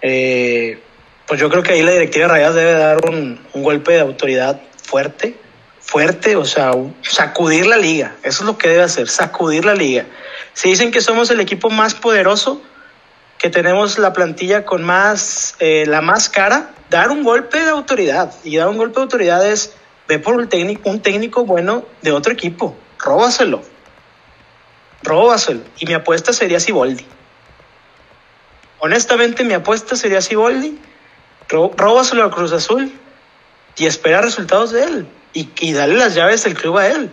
[0.01, 0.81] eh,
[1.27, 4.01] pues yo creo que ahí la directiva de Rayas debe dar un, un, golpe de
[4.01, 5.37] autoridad fuerte,
[5.79, 6.73] fuerte, o sea,
[7.03, 8.17] sacudir la liga.
[8.25, 10.05] Eso es lo que debe hacer, sacudir la liga.
[10.53, 12.61] Si dicen que somos el equipo más poderoso,
[13.39, 18.35] que tenemos la plantilla con más, eh, la más cara, dar un golpe de autoridad.
[18.43, 19.75] Y dar un golpe de autoridad es,
[20.09, 23.63] ve por un técnico, un técnico bueno de otro equipo, róbaselo.
[25.05, 25.61] Róbaselo.
[25.79, 27.07] Y mi apuesta sería Siboldi.
[28.81, 30.79] Honestamente, mi apuesta sería Siboldi.
[31.49, 32.93] Róbaselo a Cruz Azul
[33.81, 35.07] y espera resultados de él.
[35.33, 37.11] Y, y darle las llaves del club a él.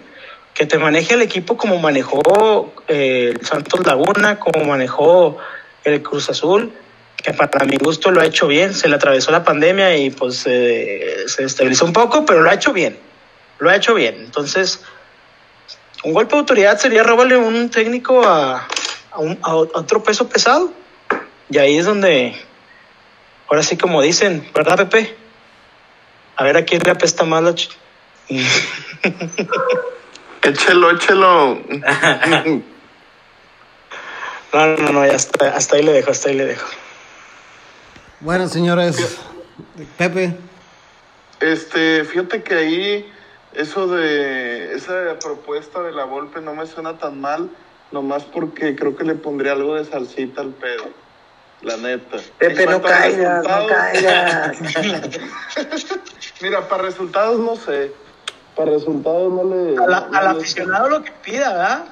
[0.54, 5.38] Que te maneje el equipo como manejó eh, el Santos Laguna, como manejó
[5.86, 6.74] el Cruz Azul,
[7.16, 8.74] que para mi gusto lo ha hecho bien.
[8.74, 12.56] Se le atravesó la pandemia y pues eh, se estabilizó un poco, pero lo ha
[12.56, 13.00] hecho bien.
[13.60, 14.16] Lo ha hecho bien.
[14.20, 14.82] Entonces,
[16.04, 18.68] un golpe de autoridad sería robarle un técnico a, a,
[19.44, 20.74] a otro peso pesado.
[21.50, 22.36] Y ahí es donde,
[23.48, 25.27] ahora sí como dicen, ¿verdad, Pepe?
[26.38, 27.54] A ver a quién le apesta más la...
[27.56, 27.70] Ch
[30.44, 31.60] échelo, échelo.
[34.54, 36.68] No, no, no, ya hasta, hasta ahí le dejo, hasta ahí le dejo.
[38.22, 39.20] Bueno, señores,
[39.98, 40.36] Pepe.
[41.42, 43.14] Este, fíjate que ahí
[43.54, 47.50] eso de esa propuesta de la Volpe no me suena tan mal,
[47.92, 50.90] nomás porque creo que le pondría algo de salsita al pedo.
[51.62, 52.18] La neta.
[52.38, 54.58] Pepe, no caigas, no caigas.
[56.42, 57.92] Mira, para resultados no sé.
[58.56, 59.78] Para resultados no le.
[59.78, 61.86] A la, no al le- aficionado lo que pida, ¿verdad?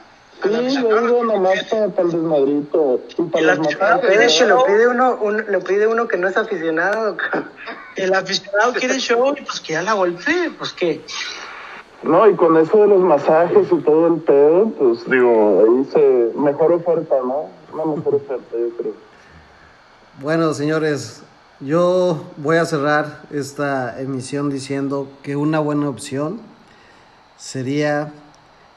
[0.69, 2.99] Sí, yo digo nomás para, para el desmadrito.
[3.17, 6.27] Y para El aficionado pide que lo pide uno, un- lo pide uno que no
[6.27, 7.17] es aficionado.
[7.95, 11.01] El aficionado quiere show y pues que ya la golpee, pues que.
[12.03, 16.31] No, y con eso de los masajes y todo el pedo, pues digo, ahí se.
[16.37, 17.49] Mejor oferta, ¿no?
[17.71, 18.93] Una mejor oferta, yo creo.
[20.19, 21.23] Bueno, señores,
[21.59, 26.41] yo voy a cerrar esta emisión diciendo que una buena opción
[27.37, 28.11] sería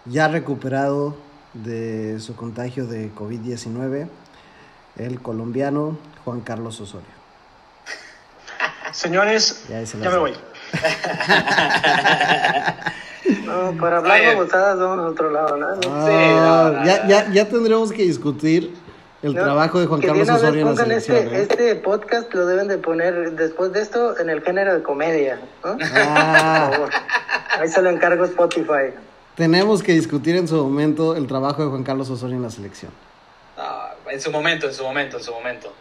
[0.04, 1.16] ya recuperado
[1.54, 4.08] de su contagio de COVID-19
[4.96, 7.06] el colombiano Juan Carlos Osorio.
[8.92, 10.34] Señores, Ya se me voy.
[13.44, 15.66] No, para hablar de botadas vamos a otro lado, ¿no?
[15.68, 18.74] Ah, no, no, ya, ya, ya tendremos que discutir
[19.22, 21.16] el No, trabajo de Juan Carlos Osorio en la selección.
[21.16, 21.42] Este, ¿eh?
[21.42, 25.76] este podcast lo deben de poner después de esto en el género de comedia, ¿no?
[25.80, 26.70] Ah.
[26.70, 26.90] Por favor.
[27.60, 28.94] Ahí se lo encargo Spotify.
[29.34, 32.92] Tenemos que discutir en su momento el trabajo de Juan Carlos Osorio en la selección.
[33.56, 35.72] No, en su momento, en su momento, en su momento.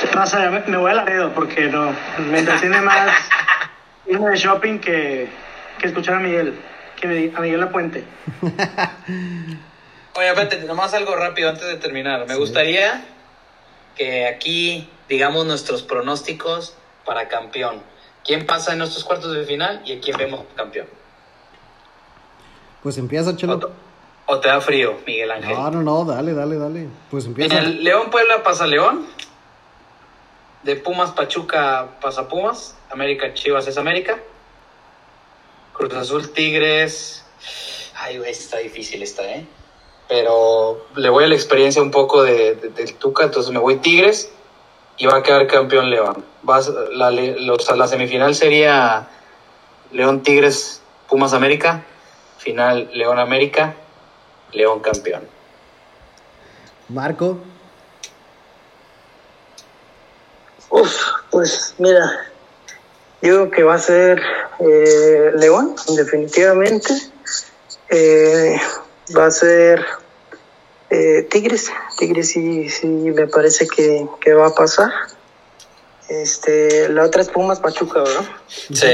[0.00, 0.44] ¿Qué pasa?
[0.44, 1.92] Ya me, me voy a Laredo porque no.
[2.30, 3.10] Me entretiene más
[4.06, 5.28] irme de shopping que,
[5.78, 6.54] que escuchar a Miguel.
[7.00, 8.04] Que me, a Miguel La Puente.
[10.14, 12.26] Oye, espérate, nomás algo rápido antes de terminar.
[12.26, 13.04] Me gustaría
[13.96, 17.82] que aquí digamos nuestros pronósticos para campeón.
[18.24, 20.86] ¿Quién pasa en nuestros cuartos de final y a quién vemos campeón?
[22.82, 23.72] Pues empieza, Chelo.
[24.26, 25.54] ¿O, te da frío, Miguel Ángel?
[25.54, 26.88] No, no, no, dale, dale, dale.
[27.10, 27.58] Pues En empieza.
[27.58, 29.06] el León Puebla pasa León.
[30.62, 32.76] De Pumas Pachuca pasa Pumas.
[32.90, 34.18] América Chivas es América.
[35.72, 37.24] Cruz Azul Tigres.
[37.96, 39.46] Ay, güey, está difícil esta, ¿eh?
[40.14, 43.76] Pero le voy a la experiencia un poco de, de- del Tuca, entonces me voy
[43.76, 44.28] Tigres
[44.98, 46.22] y va a quedar campeón León.
[46.42, 49.08] Vas, la, los- la semifinal sería
[49.90, 51.82] León Tigres Pumas América.
[52.36, 53.74] Final León América.
[54.52, 55.26] León campeón.
[56.90, 57.38] Marco.
[60.68, 60.94] Uf,
[61.30, 62.04] pues mira,
[63.22, 64.20] yo creo que va a ser
[64.58, 66.92] eh, León, definitivamente.
[67.88, 68.60] Eh,
[69.16, 69.82] va a ser
[70.92, 71.72] eh, Tigres.
[71.96, 74.90] Tigres sí, sí me parece que, que va a pasar.
[76.08, 78.24] Este, la otra es Pumas Pachuca, ¿verdad?
[78.72, 78.92] Sí.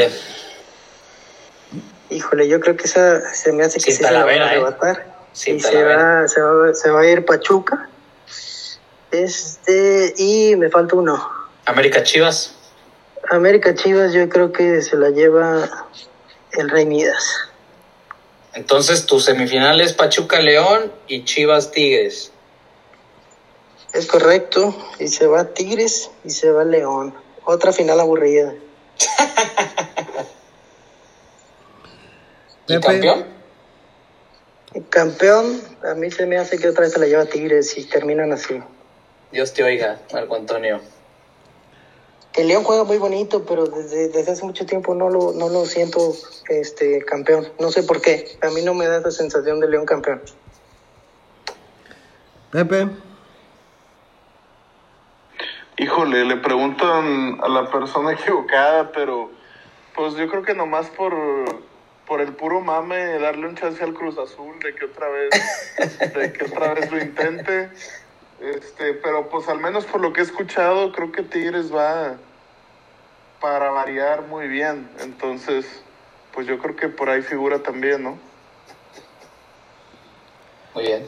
[2.10, 4.48] Híjole, yo creo que esa se me hace que Sin se la van a ¿eh?
[4.50, 5.18] arrebatar.
[5.32, 7.88] Sin y se va, se, va, se va a ir Pachuca.
[9.10, 11.28] Este, y me falta uno.
[11.66, 12.54] América Chivas.
[13.30, 15.88] América Chivas, yo creo que se la lleva
[16.52, 17.47] el Rey Midas.
[18.58, 22.32] Entonces tu semifinal es Pachuca León y Chivas Tigres.
[23.94, 24.74] Es correcto.
[24.98, 27.14] Y se va Tigres y se va León.
[27.44, 28.52] Otra final aburrida.
[32.66, 33.26] ¿Y campeón?
[34.90, 38.32] Campeón, a mí se me hace que otra vez se la lleva Tigres y terminan
[38.32, 38.60] así.
[39.30, 40.80] Dios te oiga, Marco Antonio.
[42.38, 45.66] Que León juega muy bonito, pero desde, desde hace mucho tiempo no lo, no lo
[45.66, 46.12] siento
[46.48, 47.48] este campeón.
[47.58, 48.38] No sé por qué.
[48.42, 50.22] A mí no me da esa sensación de León campeón.
[52.52, 52.90] Pepe.
[55.78, 59.32] Híjole, le preguntan a la persona equivocada, pero
[59.96, 61.12] pues yo creo que nomás por,
[62.06, 65.30] por el puro mame darle un chance al Cruz Azul de que otra vez,
[66.14, 67.70] de que otra vez lo intente.
[68.40, 72.16] Este, pero pues al menos por lo que he escuchado, creo que Tigres va
[73.40, 74.88] para variar muy bien.
[75.00, 75.66] Entonces,
[76.34, 78.18] pues yo creo que por ahí figura también, ¿no?
[80.74, 81.04] Muy bien.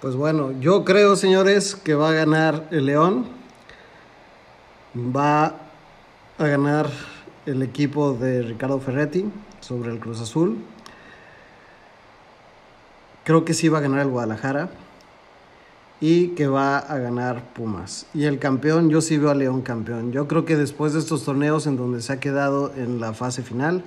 [0.00, 3.26] Pues bueno, yo creo, señores, que va a ganar el León.
[4.96, 5.54] Va
[6.38, 6.90] a ganar
[7.46, 10.64] el equipo de Ricardo Ferretti sobre el Cruz Azul.
[13.24, 14.70] Creo que sí va a ganar el Guadalajara.
[16.02, 18.06] Y que va a ganar Pumas.
[18.12, 20.10] Y el campeón, yo sí veo a León campeón.
[20.10, 23.42] Yo creo que después de estos torneos en donde se ha quedado en la fase
[23.42, 23.84] final,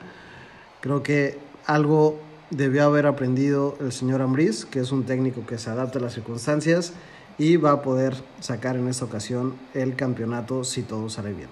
[0.79, 2.17] creo que algo
[2.51, 6.13] debió haber aprendido el señor Ambriz, que es un técnico que se adapta a las
[6.13, 6.93] circunstancias
[7.37, 11.49] y va a poder sacar en esta ocasión el campeonato si todo sale bien.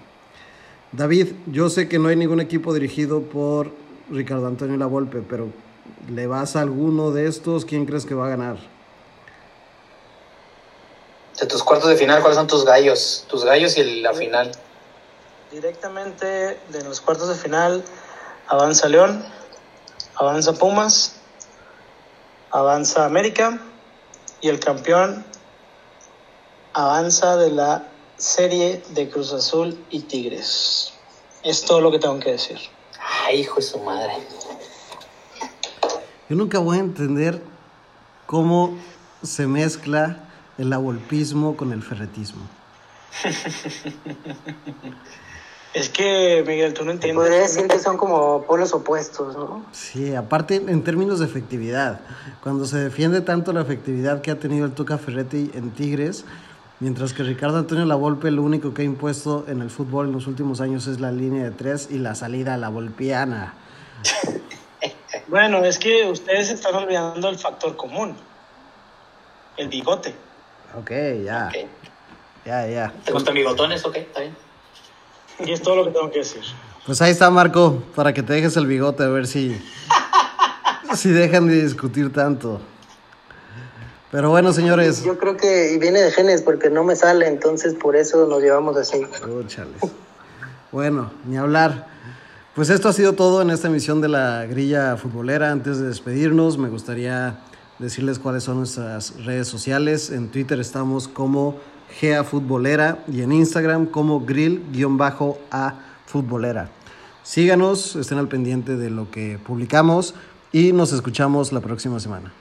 [0.92, 3.70] David, yo sé que no hay ningún equipo dirigido por
[4.10, 5.48] Ricardo Antonio Lavolpe, pero
[6.08, 7.64] ¿le vas a alguno de estos?
[7.64, 8.73] ¿Quién crees que va a ganar?
[11.38, 13.24] De tus cuartos de final, ¿cuáles son tus gallos?
[13.28, 14.52] Tus gallos y la final.
[15.50, 16.26] Directamente
[16.68, 17.84] de los cuartos de final
[18.48, 19.24] avanza León,
[20.14, 21.16] avanza Pumas,
[22.50, 23.58] avanza América
[24.40, 25.24] y el campeón
[26.72, 30.92] avanza de la serie de Cruz Azul y Tigres.
[31.42, 32.58] Es todo lo que tengo que decir.
[33.26, 34.12] Ay, hijo de su madre.
[36.28, 37.42] Yo nunca voy a entender
[38.26, 38.78] cómo
[39.22, 40.23] se mezcla
[40.58, 42.42] el abolpismo con el ferretismo.
[45.74, 47.20] Es que, Miguel, tú no entiendes.
[47.20, 49.64] podría decir que son como polos opuestos, ¿no?
[49.72, 52.00] Sí, aparte en términos de efectividad,
[52.44, 56.24] cuando se defiende tanto la efectividad que ha tenido el Tuca Ferretti en Tigres,
[56.78, 60.28] mientras que Ricardo Antonio Lavolpe lo único que ha impuesto en el fútbol en los
[60.28, 63.54] últimos años es la línea de tres y la salida a la volpiana.
[65.26, 68.14] Bueno, es que ustedes están olvidando el factor común.
[69.56, 70.14] El bigote.
[70.78, 70.90] Ok,
[71.24, 71.68] ya, Ok.
[72.44, 72.92] ya, ya.
[73.04, 73.84] ¿Te gustan bigotones?
[73.84, 74.34] Ok, está bien.
[75.40, 76.42] Y es todo lo que tengo que decir.
[76.86, 79.60] Pues ahí está Marco, para que te dejes el bigote a ver si,
[80.96, 82.60] si dejan de discutir tanto.
[84.10, 87.96] Pero bueno, señores, Yo creo que viene de genes porque no me sale, entonces por
[87.96, 89.02] eso nos llevamos así.
[89.24, 89.90] Oh.
[90.70, 91.86] Bueno, ni hablar.
[92.54, 95.50] Pues esto ha sido todo en esta emisión de la grilla futbolera.
[95.50, 97.40] Antes de despedirnos, me gustaría
[97.84, 100.10] decirles cuáles son nuestras redes sociales.
[100.10, 101.56] En Twitter estamos como
[102.00, 105.74] GA Futbolera y en Instagram como grill-a
[106.06, 106.70] futbolera.
[107.22, 110.14] Síganos, estén al pendiente de lo que publicamos
[110.52, 112.32] y nos escuchamos la próxima semana.